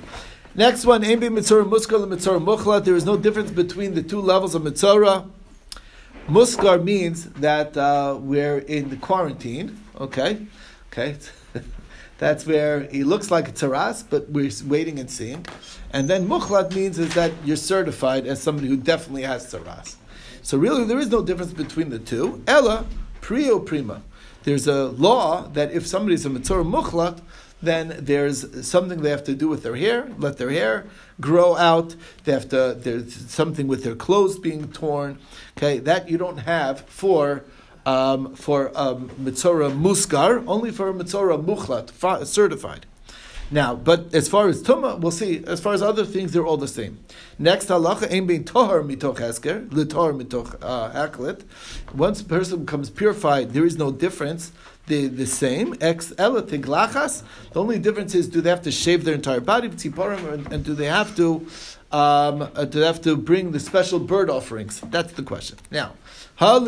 Next 0.55 0.85
one, 0.85 1.03
Ain 1.03 1.19
bin 1.19 1.33
mitzvah 1.33 1.63
muskar 1.63 2.01
and 2.01 2.09
mitzvah 2.09 2.39
mukhlat. 2.39 2.85
There 2.85 2.95
is 2.95 3.05
no 3.05 3.17
difference 3.17 3.51
between 3.51 3.93
the 3.93 4.01
two 4.01 4.19
levels 4.19 4.55
of 4.55 4.63
mitzvah. 4.63 5.29
Muskar 6.27 6.83
means 6.83 7.25
that 7.31 7.77
uh, 7.77 8.17
we're 8.19 8.57
in 8.57 8.89
the 8.89 8.97
quarantine. 8.97 9.77
Okay. 9.99 10.47
Okay. 10.91 11.15
That's 12.17 12.45
where 12.45 12.81
he 12.81 13.03
looks 13.03 13.29
like 13.29 13.47
a 13.47 13.51
taras, 13.51 14.03
but 14.03 14.29
we're 14.29 14.51
waiting 14.65 14.99
and 14.99 15.09
seeing. 15.09 15.45
And 15.91 16.09
then 16.09 16.27
mukhlat 16.27 16.73
means 16.73 16.97
is 16.97 17.13
that 17.13 17.31
you're 17.45 17.57
certified 17.57 18.25
as 18.25 18.41
somebody 18.41 18.67
who 18.67 18.77
definitely 18.77 19.23
has 19.23 19.49
taras. 19.51 19.97
So 20.41 20.57
really, 20.57 20.83
there 20.83 20.99
is 20.99 21.09
no 21.09 21.21
difference 21.21 21.53
between 21.53 21.89
the 21.89 21.99
two. 21.99 22.41
Ella, 22.47 22.85
prio 23.21 23.63
prima. 23.63 24.01
There's 24.43 24.67
a 24.67 24.85
law 24.85 25.47
that 25.49 25.71
if 25.71 25.85
somebody's 25.85 26.25
a 26.25 26.29
mitzvah 26.29 26.63
mukhlat, 26.63 27.19
then 27.61 27.95
there's 27.99 28.65
something 28.65 29.01
they 29.01 29.09
have 29.09 29.23
to 29.23 29.33
do 29.33 29.47
with 29.47 29.63
their 29.63 29.75
hair, 29.75 30.09
let 30.17 30.37
their 30.37 30.51
hair 30.51 30.85
grow 31.19 31.55
out. 31.55 31.95
They 32.23 32.31
have 32.31 32.49
to, 32.49 32.77
there's 32.79 33.13
something 33.29 33.67
with 33.67 33.83
their 33.83 33.95
clothes 33.95 34.37
being 34.37 34.71
torn. 34.71 35.17
Okay, 35.57 35.79
that 35.79 36.09
you 36.09 36.17
don't 36.17 36.37
have 36.37 36.81
for 36.81 37.43
um, 37.87 38.35
for 38.35 38.71
um, 38.77 39.09
mitzora 39.11 39.71
muskar, 39.71 40.43
only 40.45 40.71
for 40.71 40.89
a 40.89 40.93
mitzora 40.93 41.41
mukhlat, 41.43 41.89
fa- 41.89 42.25
certified. 42.25 42.85
Now, 43.49 43.75
but 43.75 44.13
as 44.13 44.27
far 44.27 44.49
as 44.49 44.61
tuma, 44.61 44.99
we'll 44.99 45.09
see. 45.11 45.41
As 45.47 45.61
far 45.61 45.73
as 45.73 45.81
other 45.81 46.03
things, 46.03 46.33
they're 46.33 46.45
all 46.45 46.57
the 46.57 46.67
same. 46.67 46.99
Next 47.39 47.67
halacha, 47.67 48.07
aim 48.11 48.27
being 48.27 48.43
tohar 48.43 48.83
mitoch 48.83 49.21
esker, 49.21 49.61
litor 49.69 50.21
mitoch 50.21 50.57
uh, 50.61 51.07
aklet. 51.07 51.43
Once 51.95 52.19
a 52.19 52.25
person 52.25 52.65
becomes 52.65 52.89
purified, 52.89 53.53
there 53.53 53.65
is 53.65 53.77
no 53.77 53.89
difference. 53.89 54.51
The, 54.87 55.07
the 55.07 55.27
same 55.27 55.75
ex. 55.81 56.07
The 56.07 57.23
only 57.55 57.79
difference 57.79 58.15
is 58.15 58.27
do 58.27 58.41
they 58.41 58.49
have 58.49 58.61
to 58.63 58.71
shave 58.71 59.03
their 59.03 59.15
entire 59.15 59.41
body, 59.41 59.67
and, 59.67 60.53
and 60.53 60.63
do 60.63 60.73
they 60.73 60.85
have 60.85 61.15
to 61.17 61.45
um, 61.91 62.41
uh, 62.41 62.65
do 62.65 62.81
they 62.81 62.85
have 62.85 63.01
to 63.03 63.15
bring 63.15 63.51
the 63.51 63.59
special 63.59 63.99
bird 63.99 64.29
offerings? 64.29 64.81
That's 64.81 65.13
the 65.13 65.23
question. 65.23 65.57
Now, 65.71 65.93
as 66.39 66.59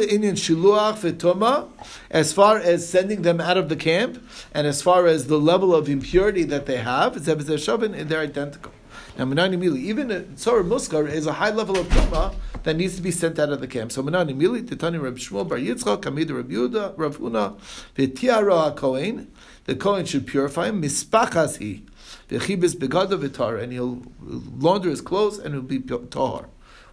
far 2.33 2.57
as 2.57 2.89
sending 2.89 3.21
them 3.23 3.41
out 3.41 3.57
of 3.57 3.69
the 3.69 3.75
camp, 3.75 4.23
and 4.53 4.65
as 4.65 4.81
far 4.81 5.07
as 5.07 5.27
the 5.27 5.37
level 5.37 5.75
of 5.75 5.89
impurity 5.89 6.43
that 6.43 6.65
they 6.65 6.77
have, 6.77 7.25
they're 7.25 8.21
identical. 8.21 8.71
Now, 9.19 9.25
even 9.25 10.11
a 10.11 10.21
Tzor 10.21 10.65
Muskar 10.65 11.05
is 11.11 11.27
a 11.27 11.33
high 11.33 11.49
level 11.49 11.77
of 11.77 11.85
Tumah 11.89 12.33
that 12.63 12.77
needs 12.77 12.95
to 12.95 13.01
be 13.01 13.11
sent 13.11 13.37
out 13.37 13.49
of 13.49 13.59
the 13.59 13.67
camp. 13.67 13.91
So, 13.91 14.01
Menani 14.01 14.33
Mili, 14.33 14.61
Titani 14.61 15.01
Reb 15.01 15.17
Shmuel 15.17 15.45
Bar 15.45 15.57
Yitzchak, 15.57 16.03
Kamid 16.03 16.33
Reb 16.33 16.49
Yehuda, 16.49 16.93
Rav 16.95 17.17
Huna, 17.17 17.59
V'tiara 17.97 18.73
HaKohen, 18.73 19.27
the 19.65 19.75
Kohen 19.75 20.05
should 20.05 20.25
purify 20.25 20.69
him, 20.69 20.81
Mispachas 20.81 21.57
he, 21.57 21.83
V'chibis 22.29 22.77
Begada 22.77 23.21
V'tar, 23.21 23.61
and 23.61 23.73
he'll 23.73 24.01
launder 24.21 24.89
his 24.89 25.01
clothes 25.01 25.37
and 25.37 25.53
he'll 25.53 25.63
be 25.63 25.79
tahar. 25.79 26.45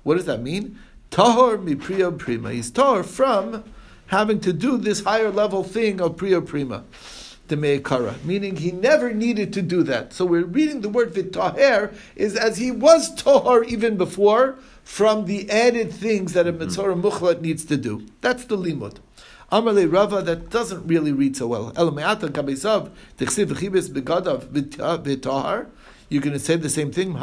What 0.03 0.17
does 0.17 0.25
that 0.25 0.43
mean? 0.43 0.81
Tahor 1.12 1.62
mi 1.62 1.77
priya 1.77 2.11
prima. 2.11 2.51
He's 2.51 2.73
tahor 2.73 3.05
from 3.05 3.62
having 4.09 4.41
to 4.41 4.53
do 4.53 4.79
this 4.79 5.05
higher 5.05 5.31
level 5.31 5.62
thing 5.62 6.01
of 6.01 6.17
priya 6.17 6.41
prima. 6.41 6.83
The 7.49 7.57
meikara, 7.57 8.25
meaning 8.25 8.57
he 8.57 8.73
never 8.73 9.13
needed 9.13 9.53
to 9.53 9.63
do 9.63 9.85
that. 9.85 10.13
So 10.13 10.25
we're 10.25 10.45
reading 10.45 10.81
the 10.81 10.89
word 10.89 11.15
vitaher 11.15 11.95
is 12.17 12.35
as 12.35 12.57
he 12.57 12.73
was 12.73 13.15
tahor 13.15 13.65
even 13.67 13.97
before 13.97 14.59
from 14.83 15.27
the 15.27 15.49
added 15.49 15.93
things 15.93 16.33
that 16.33 16.49
a 16.49 16.51
mm-hmm. 16.51 16.65
mitzvah 16.65 16.95
mukhlat 16.97 17.41
needs 17.41 17.65
to 17.67 17.77
do. 17.77 18.05
That's 18.21 18.45
the 18.47 18.59
limud. 18.59 18.97
Amarle 19.53 19.91
Rava, 19.93 20.23
that 20.23 20.51
doesn't 20.51 20.89
really 20.89 21.13
read 21.13 21.37
so 21.37 21.47
well. 21.47 21.71
Elameata 21.73 22.31
kabesav 22.31 22.91
tichsiv 23.17 23.47
v'chibes 23.47 23.91
begadav 23.91 24.47
v'tahar. 24.47 25.69
You're 26.09 26.23
going 26.23 26.35
to 26.35 26.39
say 26.39 26.57
the 26.57 26.69
same 26.69 26.93
thing. 26.93 27.15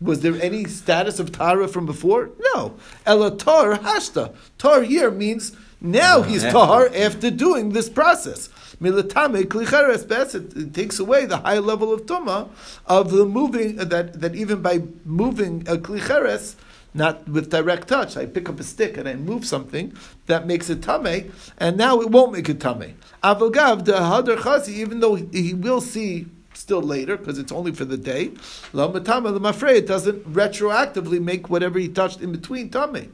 Was 0.00 0.20
there 0.20 0.42
any 0.42 0.64
status 0.64 1.18
of 1.18 1.32
Tara 1.32 1.68
from 1.68 1.84
before? 1.84 2.30
No. 2.54 2.76
Elatar 3.06 3.78
hashta. 3.78 4.34
Tar 4.56 4.82
here 4.82 5.10
means 5.10 5.54
now 5.84 6.22
he's 6.22 6.42
tahar 6.42 6.88
after 6.94 7.30
doing 7.30 7.70
this 7.70 7.88
process. 7.88 8.48
Militame 8.80 9.44
klicheres 9.44 10.06
bes 10.08 10.34
it 10.34 10.74
takes 10.74 10.98
away 10.98 11.26
the 11.26 11.36
high 11.38 11.58
level 11.58 11.92
of 11.92 12.06
tuma 12.06 12.48
of 12.86 13.10
the 13.12 13.24
moving 13.24 13.78
uh, 13.78 13.84
that 13.84 14.20
that 14.20 14.34
even 14.34 14.62
by 14.62 14.82
moving 15.04 15.60
a 15.68 15.76
klicheres 15.76 16.56
not 16.94 17.28
with 17.28 17.50
direct 17.50 17.88
touch. 17.88 18.16
I 18.16 18.24
pick 18.24 18.48
up 18.48 18.60
a 18.60 18.62
stick 18.62 18.96
and 18.96 19.08
I 19.08 19.14
move 19.14 19.44
something 19.44 19.94
that 20.26 20.46
makes 20.46 20.70
it 20.70 20.82
tame, 20.82 21.32
and 21.58 21.76
now 21.76 22.00
it 22.00 22.10
won't 22.10 22.32
make 22.32 22.48
it 22.48 22.60
tame. 22.60 22.96
Avagav 23.22 23.84
the 23.84 23.94
hadar 23.94 24.36
chazi, 24.36 24.70
even 24.70 25.00
though 25.00 25.16
he 25.16 25.54
will 25.54 25.80
see 25.80 26.26
still 26.64 26.80
later 26.80 27.18
because 27.18 27.38
it's 27.38 27.52
only 27.52 27.72
for 27.72 27.84
the 27.84 27.98
day. 27.98 28.32
La 28.72 28.88
Lamatama 28.88 29.38
lemafrei 29.38 29.76
it 29.76 29.86
doesn't 29.86 30.24
retroactively 30.32 31.20
make 31.20 31.50
whatever 31.50 31.78
he 31.78 31.88
touched 31.88 32.22
in 32.22 32.32
between 32.32 32.70
tame. 32.70 33.12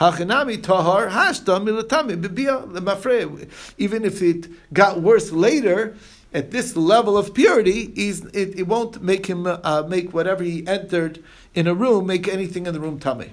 Hachinami 0.00 0.62
tahar 0.62 1.08
hashta 1.08 1.60
milatame 1.62 2.20
bibia 2.20 2.66
lemafrei. 2.66 3.48
Even 3.76 4.04
if 4.04 4.22
it 4.22 4.48
got 4.72 5.00
worse 5.00 5.30
later. 5.30 5.94
At 6.34 6.50
this 6.50 6.76
level 6.76 7.16
of 7.16 7.32
purity, 7.32 7.92
it, 7.96 8.58
it, 8.58 8.66
won't 8.66 9.00
make 9.00 9.24
him 9.24 9.46
uh, 9.46 9.84
make 9.88 10.12
whatever 10.12 10.42
he 10.42 10.66
entered 10.66 11.24
in 11.54 11.66
a 11.66 11.72
room 11.72 12.06
make 12.06 12.28
anything 12.28 12.66
in 12.66 12.74
the 12.74 12.80
room 12.80 12.98
tame. 12.98 13.32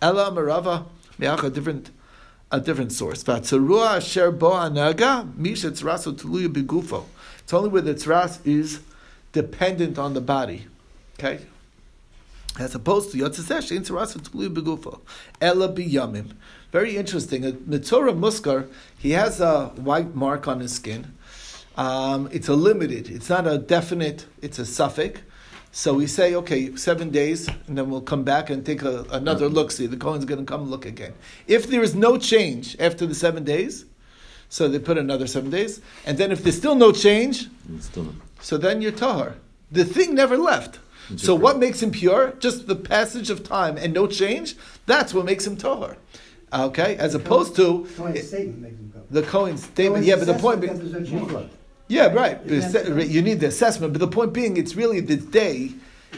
Ella 0.00 0.30
marava 0.30 0.86
a 1.20 1.50
different 1.50 1.90
a 2.50 2.60
different 2.60 2.92
source. 2.92 3.22
Vatzarua 3.24 3.96
asher 3.96 4.30
bo 4.30 4.52
tuluya 4.52 6.48
begufo. 6.48 7.04
It's 7.44 7.52
only 7.52 7.68
where 7.68 7.82
the 7.82 7.94
tzras 7.94 8.40
is 8.44 8.80
dependent 9.32 9.98
on 9.98 10.14
the 10.14 10.20
body. 10.20 10.66
Okay? 11.18 11.40
As 12.58 12.74
opposed 12.74 13.12
to 13.12 13.18
Yotzesesh, 13.18 13.70
in 13.74 13.82
tzras 13.82 14.14
tulu 14.14 14.48
begufo. 14.50 15.00
Ella 15.40 15.68
biyamim. 15.68 16.32
Very 16.72 16.96
interesting. 16.96 17.44
A 17.44 17.52
Mitzora 17.52 18.18
Muskar, 18.18 18.68
he 18.98 19.12
has 19.12 19.40
a 19.40 19.66
white 19.76 20.14
mark 20.14 20.48
on 20.48 20.60
his 20.60 20.74
skin. 20.74 21.12
Um, 21.76 22.28
it's 22.32 22.48
a 22.48 22.54
limited, 22.54 23.10
it's 23.10 23.28
not 23.28 23.46
a 23.46 23.58
definite, 23.58 24.26
it's 24.40 24.58
a 24.58 24.66
suffix. 24.66 25.20
So 25.72 25.94
we 25.94 26.06
say, 26.06 26.36
okay, 26.36 26.76
seven 26.76 27.10
days, 27.10 27.48
and 27.66 27.76
then 27.76 27.90
we'll 27.90 28.00
come 28.00 28.22
back 28.22 28.48
and 28.48 28.64
take 28.64 28.82
a, 28.82 29.04
another 29.10 29.48
look. 29.48 29.72
See, 29.72 29.86
the 29.86 29.96
Kohen's 29.96 30.24
going 30.24 30.38
to 30.38 30.46
come 30.46 30.70
look 30.70 30.86
again. 30.86 31.14
If 31.48 31.66
there 31.66 31.82
is 31.82 31.96
no 31.96 32.16
change 32.16 32.76
after 32.78 33.06
the 33.06 33.14
seven 33.14 33.42
days, 33.42 33.84
so 34.54 34.68
they 34.68 34.78
put 34.78 34.96
another 34.96 35.26
seven 35.26 35.50
days. 35.50 35.80
And 36.06 36.16
then 36.16 36.30
if 36.30 36.44
there's 36.44 36.56
still 36.56 36.76
no 36.76 36.92
change, 36.92 37.48
mm, 37.68 37.82
still 37.82 38.14
so 38.40 38.56
then 38.56 38.80
you're 38.80 38.92
tahar. 38.92 39.34
The 39.72 39.84
thing 39.84 40.14
never 40.14 40.36
left. 40.38 40.78
So 41.16 41.34
what 41.34 41.58
makes 41.58 41.82
him 41.82 41.90
pure? 41.90 42.34
Just 42.38 42.68
the 42.68 42.76
passage 42.76 43.30
of 43.30 43.42
time 43.42 43.76
and 43.76 43.92
no 43.92 44.06
change. 44.06 44.54
That's 44.86 45.12
what 45.12 45.24
makes 45.24 45.44
him 45.44 45.56
tahar. 45.56 45.96
Okay, 46.52 46.96
as 46.98 47.16
opposed 47.16 47.56
to 47.56 47.88
Cohen's 47.96 48.28
statement 48.28 48.60
makes 48.60 48.78
him 48.78 48.92
go. 48.94 49.02
the 49.10 49.22
Cohen's 49.22 49.64
statement. 49.64 50.04
Yeah, 50.04 50.14
but 50.14 50.28
the 50.28 50.34
point 50.34 50.60
being, 50.60 50.78
no 51.02 51.50
yeah, 51.88 52.12
right. 52.12 52.38
You 52.46 53.22
need 53.22 53.40
the 53.40 53.48
assessment, 53.48 53.92
but 53.92 53.98
the 53.98 54.06
point 54.06 54.32
being, 54.32 54.56
it's 54.56 54.76
really 54.76 55.00
the 55.00 55.16
day. 55.16 55.72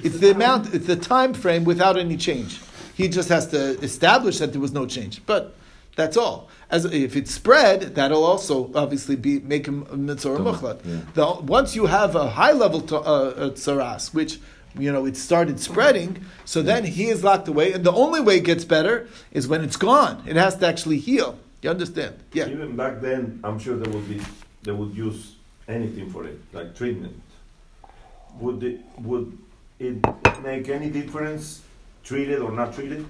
It's 0.05 0.19
the 0.19 0.33
amount. 0.33 0.75
It's 0.75 0.87
the 0.87 0.97
time 0.97 1.33
frame 1.33 1.65
without 1.65 1.97
any 1.97 2.19
change. 2.19 2.61
He 2.95 3.09
just 3.09 3.31
has 3.31 3.47
to 3.49 3.81
establish 3.81 4.39
that 4.41 4.53
there 4.53 4.61
was 4.61 4.73
no 4.73 4.85
change, 4.85 5.25
but 5.25 5.55
that's 5.97 6.17
all. 6.17 6.49
As 6.71 6.85
if 6.85 7.17
it's 7.17 7.33
spread, 7.33 7.95
that'll 7.95 8.23
also 8.23 8.71
obviously 8.75 9.17
be 9.17 9.41
make 9.41 9.67
him 9.67 9.87
a 9.91 9.97
mitzvah 9.97 10.39
muchlat. 10.39 10.81
yeah. 10.85 11.01
The, 11.15 11.41
once 11.43 11.75
you 11.75 11.87
have 11.87 12.15
a 12.15 12.29
high 12.31 12.53
level 12.53 12.81
to, 12.83 12.97
uh, 12.99 13.01
uh, 13.01 13.51
tsaras, 13.51 14.15
which 14.15 14.39
you 14.79 14.93
know 14.93 15.07
it 15.07 15.17
started 15.17 15.59
spreading, 15.59 16.25
so 16.45 16.63
then 16.63 16.85
he 16.85 17.07
is 17.07 17.25
locked 17.25 17.49
away, 17.49 17.73
and 17.73 17.83
the 17.83 17.93
only 17.93 18.21
way 18.21 18.37
it 18.37 18.45
gets 18.45 18.65
better 18.65 19.09
is 19.33 19.49
when 19.49 19.65
it's 19.65 19.77
gone. 19.77 20.23
It 20.27 20.37
has 20.37 20.57
to 20.57 20.67
actually 20.67 20.99
heal. 20.99 21.39
You 21.63 21.71
understand? 21.71 22.15
Yeah. 22.33 22.49
Even 22.49 22.77
back 22.77 23.01
then, 23.01 23.41
I'm 23.43 23.59
sure 23.59 23.77
there 23.77 23.93
would 23.93 24.09
be 24.09 24.21
they 24.63 24.73
would 24.73 24.95
use 24.95 25.37
anything 25.67 26.11
for 26.11 26.27
it, 26.27 26.39
like 26.53 26.77
treatment. 26.77 27.21
Would 28.41 28.63
it 28.63 28.81
would 28.99 29.39
it 29.79 29.97
make 30.43 30.69
any 30.69 30.91
difference, 30.91 31.63
treated 32.05 32.41
or 32.41 32.53
not 32.53 32.75
treated? 32.75 33.07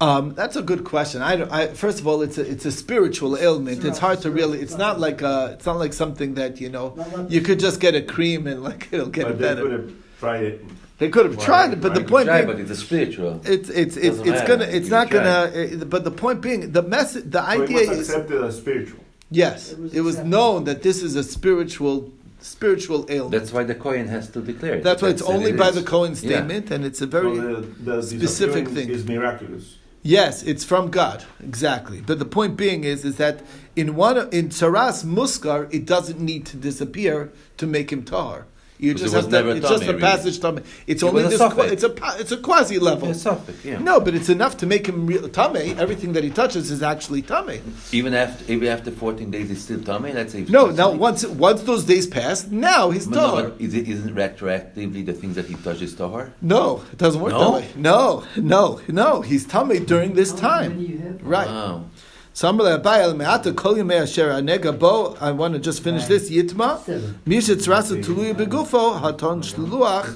Um, 0.00 0.34
that's 0.34 0.54
a 0.54 0.62
good 0.62 0.84
question. 0.84 1.22
I, 1.22 1.32
I, 1.62 1.66
first 1.68 1.98
of 1.98 2.06
all, 2.06 2.22
it's 2.22 2.38
a, 2.38 2.48
it's 2.48 2.64
a 2.64 2.70
spiritual 2.70 3.36
ailment. 3.36 3.84
It's 3.84 3.98
hard 3.98 4.20
to 4.22 4.30
really. 4.30 4.60
It's 4.60 4.78
not 4.78 5.00
like 5.00 5.22
a, 5.22 5.50
It's 5.54 5.66
not 5.66 5.76
like 5.78 5.92
something 5.92 6.34
that 6.34 6.60
you 6.60 6.68
know. 6.68 6.94
You 7.28 7.40
could 7.40 7.58
just 7.58 7.80
get 7.80 7.94
a 7.96 8.02
cream 8.02 8.46
and 8.46 8.62
like 8.62 8.88
it'll 8.92 9.06
get 9.08 9.24
but 9.26 9.38
they 9.38 9.44
better. 9.48 9.62
could 9.62 9.72
have 9.72 9.92
tried 10.20 10.42
it 10.44 10.64
They 10.98 11.08
could 11.10 11.26
have 11.26 11.36
Why? 11.38 11.44
tried 11.44 11.72
it, 11.72 11.80
but 11.80 11.94
the 11.94 12.04
point 12.04 12.26
Try, 12.26 12.42
being, 12.44 12.46
but 12.66 12.70
it's 12.70 12.78
spiritual. 12.80 13.40
it's 13.44 13.68
it's 13.70 13.96
it's, 13.96 14.18
it's 14.18 14.42
gonna 14.48 14.64
it's 14.76 14.86
You 14.86 14.90
not 14.98 15.10
gonna. 15.10 15.38
uh, 15.80 15.84
But 15.94 16.04
the 16.04 16.10
point 16.24 16.40
being, 16.42 16.60
the 16.78 16.82
message, 16.82 17.24
the 17.30 17.42
So 17.44 17.50
it 17.50 17.62
idea 17.64 17.78
was 17.88 17.98
is 17.98 18.08
accepted 18.08 18.44
as 18.44 18.56
spiritual. 18.56 19.00
yes, 19.32 19.72
It 19.72 19.78
was 19.80 19.94
it 19.98 20.00
was 20.02 20.18
known 20.18 20.62
that 20.68 20.82
this 20.82 21.02
is 21.02 21.16
a 21.16 21.24
spiritual 21.24 21.96
spiritual 22.40 23.00
ailment. 23.10 23.32
That's 23.32 23.52
why 23.52 23.64
the 23.64 23.74
Kohen 23.74 24.06
has 24.16 24.30
to 24.34 24.40
declare 24.40 24.74
it. 24.76 24.84
That's 24.84 25.02
why 25.02 25.08
it's 25.14 25.22
That's- 25.22 25.36
only 25.38 25.50
it 25.50 25.58
by 25.58 25.70
is. 25.70 25.74
the 25.74 25.82
Cohen 25.94 26.12
Yeah. 26.12 26.18
statement, 26.28 26.70
and 26.70 26.84
it's 26.84 27.00
a 27.00 27.06
very 27.16 27.34
so 27.36 27.60
the, 27.62 27.94
the 27.96 28.02
specific 28.02 28.68
thing. 28.68 28.88
is 28.90 29.04
miraculous. 29.04 29.66
Yes, 30.02 30.42
it's 30.42 30.64
from 30.64 30.90
God, 30.90 31.24
exactly. 31.42 32.00
But 32.00 32.18
the 32.18 32.24
point 32.24 32.56
being 32.56 32.84
is, 32.84 33.04
is 33.04 33.16
that 33.16 33.42
in 33.74 33.96
one 33.96 34.16
in 34.32 34.50
Saras 34.50 35.04
Muskar, 35.04 35.72
it 35.72 35.86
doesn't 35.86 36.20
need 36.20 36.46
to 36.46 36.56
disappear 36.56 37.32
to 37.56 37.66
make 37.66 37.92
him 37.92 38.04
tar. 38.04 38.46
You 38.78 38.94
just 38.94 39.12
it 39.12 39.16
was 39.16 39.26
have 39.26 39.44
to. 39.44 39.50
It's 39.50 39.68
just 39.68 39.82
a 39.82 39.86
really. 39.88 40.00
passage 40.00 40.40
tummy. 40.40 40.62
It's 40.86 41.02
only 41.02 41.24
was 41.24 41.34
a 41.34 41.48
this. 41.48 41.72
It's 41.72 41.82
a 41.82 41.94
it's 42.20 42.32
a 42.32 42.36
quasi 42.36 42.78
level. 42.78 43.08
Yeah, 43.08 43.14
suffix, 43.14 43.64
yeah. 43.64 43.78
No, 43.78 43.98
but 44.00 44.14
it's 44.14 44.28
enough 44.28 44.56
to 44.58 44.66
make 44.66 44.86
him 44.86 45.06
real 45.06 45.28
tummy. 45.28 45.74
Everything 45.76 46.12
that 46.12 46.22
he 46.22 46.30
touches 46.30 46.70
is 46.70 46.82
actually 46.82 47.22
tummy. 47.22 47.60
Even 47.90 48.14
after 48.14 48.52
even 48.52 48.68
after 48.68 48.92
14 48.92 49.30
days, 49.30 49.50
it's 49.50 49.62
still 49.62 49.82
tummy. 49.82 50.12
Let's 50.12 50.32
say. 50.32 50.42
No, 50.42 50.66
now 50.66 50.88
tummy. 50.88 50.98
once 50.98 51.26
once 51.26 51.62
those 51.62 51.84
days 51.84 52.06
pass, 52.06 52.46
now 52.46 52.90
he's 52.90 53.06
But 53.06 53.16
no, 53.16 53.52
is 53.58 53.74
it 53.74 53.88
isn't 53.88 54.14
retroactively 54.14 55.04
the 55.04 55.12
things 55.12 55.34
that 55.34 55.46
he 55.46 55.54
touches 55.54 55.94
tahar? 55.94 56.32
No, 56.40 56.84
it 56.92 56.98
doesn't 56.98 57.20
work 57.20 57.32
No? 57.32 57.58
that 57.58 57.60
way. 57.60 57.68
No, 57.74 58.24
no, 58.36 58.80
no. 58.86 59.22
He's 59.22 59.44
tummy 59.44 59.80
during 59.80 60.14
this 60.14 60.32
time. 60.32 61.18
Right. 61.22 61.48
Wow. 61.48 61.86
Samar 62.32 62.66
le'abai 62.66 62.98
al 63.00 63.14
me'ata 63.14 63.52
kol 63.52 63.74
yemei 63.74 64.02
asher 64.02 64.28
anega 64.30 64.78
bo. 64.78 65.16
I 65.20 65.32
want 65.32 65.54
to 65.54 65.60
just 65.60 65.82
finish 65.82 66.04
this. 66.06 66.30
Yitma. 66.30 66.78
Mishet 67.26 67.56
tzrasa 67.56 68.02
tuluya 68.04 68.34
begufo 68.34 69.00
haton 69.00 69.42
shluach. 69.42 70.14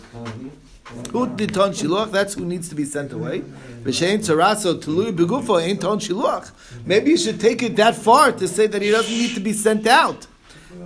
Ut 1.15 1.37
niton 1.37 1.73
shiluach. 1.73 2.11
That's 2.13 2.35
who 2.35 2.45
needs 2.45 2.69
to 2.69 2.75
be 2.75 2.85
sent 2.85 3.13
away. 3.13 3.43
V'shein 3.83 4.19
tzaraso 4.19 4.81
tuluya 4.81 5.13
begufo 5.13 5.61
ain't 5.61 5.81
ton 5.81 5.99
shiluach. 5.99 6.53
Maybe 6.87 7.11
you 7.11 7.17
should 7.17 7.41
take 7.41 7.63
it 7.63 7.77
that 7.77 7.97
far 7.97 8.31
to 8.33 8.47
say 8.47 8.67
that 8.69 8.83
he 8.83 8.91
doesn't 8.91 9.13
need 9.13 9.35
to 9.35 9.41
be 9.41 9.53
sent 9.53 9.87
out. 9.87 10.27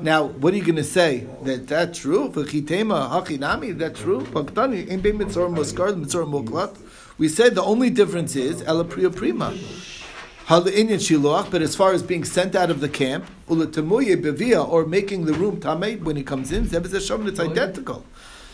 Now, 0.02 0.24
what 0.24 0.52
are 0.52 0.56
you 0.56 0.62
going 0.64 0.76
to 0.76 0.84
say? 0.84 1.26
That 1.44 1.68
that's 1.68 1.98
true? 1.98 2.30
V'chitema 2.30 3.10
hachinami. 3.10 3.76
That's 3.78 4.00
true. 4.00 4.20
Paktani 4.20 4.90
ein 4.90 5.00
bein 5.00 5.18
mitzor 5.18 5.54
muskar 5.54 5.92
mitzor 5.92 6.24
muklat. 6.24 6.76
We 7.18 7.28
said 7.28 7.54
the 7.54 7.62
only 7.62 7.90
difference 7.90 8.36
is 8.36 8.62
ela 8.62 8.84
priya 8.84 9.10
prima. 9.10 9.54
Hal'inyan 10.46 11.00
shiluach, 11.00 11.50
but 11.50 11.60
as 11.60 11.74
far 11.74 11.92
as 11.92 12.04
being 12.04 12.22
sent 12.22 12.54
out 12.54 12.70
of 12.70 12.78
the 12.78 12.88
camp, 12.88 13.26
ulatamuye 13.48 14.14
bevia, 14.22 14.64
or 14.64 14.86
making 14.86 15.24
the 15.24 15.32
room 15.32 15.58
tamei 15.58 16.00
when 16.00 16.14
he 16.14 16.22
comes 16.22 16.52
in, 16.52 16.68
it's 16.72 17.40
identical. 17.40 18.04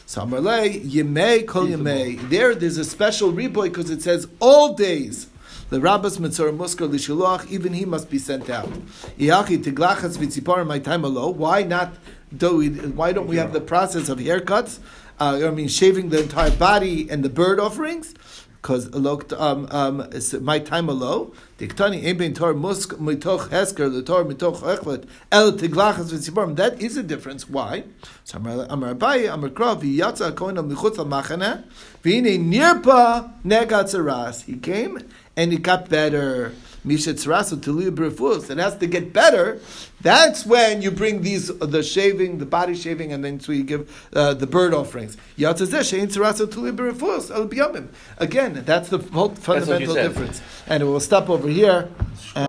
Samarlei 0.07 0.83
yemei 0.83 1.47
kol 1.47 1.67
yemei. 1.67 2.19
There, 2.31 2.55
there's 2.55 2.79
a 2.79 2.87
special 2.87 3.31
riboy 3.31 3.65
because 3.65 3.91
it 3.91 4.01
says 4.01 4.27
all 4.41 4.73
days. 4.73 5.27
The 5.69 5.83
rabbis 5.83 6.17
mitzor 6.17 6.57
muskar 6.57 6.89
lishiluach, 6.89 7.51
even 7.51 7.75
he 7.75 7.85
must 7.85 8.09
be 8.09 8.19
sent 8.19 8.49
out. 8.49 8.71
Iachi 9.19 9.63
tiglachas 9.63 10.17
v'tzipar 10.17 10.67
my 10.67 10.79
time 10.79 11.05
alo. 11.05 11.29
Why 11.29 11.63
not? 11.63 11.93
Do 12.35 12.57
we, 12.57 12.71
why 12.71 13.13
don't 13.13 13.27
we 13.27 13.37
have 13.37 13.53
the 13.53 13.61
process 13.61 14.09
of 14.09 14.19
haircuts? 14.19 14.79
Uh, 15.21 15.47
I 15.47 15.51
mean, 15.51 15.69
shaving 15.69 16.09
the 16.09 16.23
entire 16.23 16.51
body 16.51 17.11
and 17.11 17.23
the 17.23 17.29
bird 17.29 17.61
offerings 17.61 18.15
because 18.63 18.95
um, 19.35 19.67
um, 19.71 20.01
it's 20.13 20.33
my 20.35 20.61
time 20.61 20.89
alo. 20.89 21.33
Diktani 21.59 22.07
ein 22.07 22.17
ben 22.17 22.33
tor 22.33 22.55
musk 22.55 22.93
mitoch 22.93 23.49
hesker 23.49 23.93
the 23.93 24.03
tor 24.03 24.25
mitoch 24.25 24.61
echlet 24.61 25.05
el 25.33 25.53
tiglachas 25.53 26.13
v'tziborim. 26.13 26.55
That 26.55 26.81
is 26.81 26.97
a 26.97 27.03
difference. 27.03 27.49
Why? 27.49 27.85
So 28.23 28.39
Amar 28.39 28.95
Abaye 28.95 29.33
Amar 29.33 29.51
Krav 29.51 29.83
v'yatza 29.83 30.33
kohen 30.35 30.59
al 30.59 30.65
michutz 30.65 30.99
al 30.99 31.07
machane 31.07 31.65
v'ine 32.05 32.39
nirpa 32.39 33.33
negat 33.45 33.91
zaras. 33.93 34.45
He 34.45 34.57
came 34.57 35.09
and 35.37 35.53
it 35.53 35.63
got 35.63 35.89
better. 35.89 36.55
Mishat 36.87 37.15
Sarasu 37.15 37.57
Tuluya 37.57 37.91
Berefus. 37.91 38.51
It 38.51 38.59
has 38.59 38.77
to 38.79 38.87
get 38.87 39.13
better. 39.13 39.61
That's 40.01 40.45
when 40.45 40.83
you 40.83 40.91
bring 40.91 41.23
these 41.23 41.47
the 41.47 41.83
shaving, 41.83 42.39
the 42.39 42.47
body 42.47 42.75
shaving, 42.75 43.13
and 43.13 43.25
then 43.25 43.39
so 43.39 43.53
you 43.53 43.63
give 43.63 44.09
uh, 44.15 44.35
the 44.35 44.49
bird 44.49 44.75
offerings. 44.75 45.17
Yatzazeh 45.39 45.81
Shein 45.81 46.13
Sarasu 46.13 46.47
Tuluya 46.47 46.75
Berefus 46.75 47.31
El 47.31 47.49
Biyamim. 47.49 47.89
Again, 48.19 48.63
that's 48.67 48.89
the 48.89 48.99
fundamental 48.99 49.95
said. 49.95 50.09
difference. 50.09 50.43
And 50.67 50.89
we'll 50.89 51.01
stop 51.01 51.31
over 51.31 51.49
here. 51.49 51.89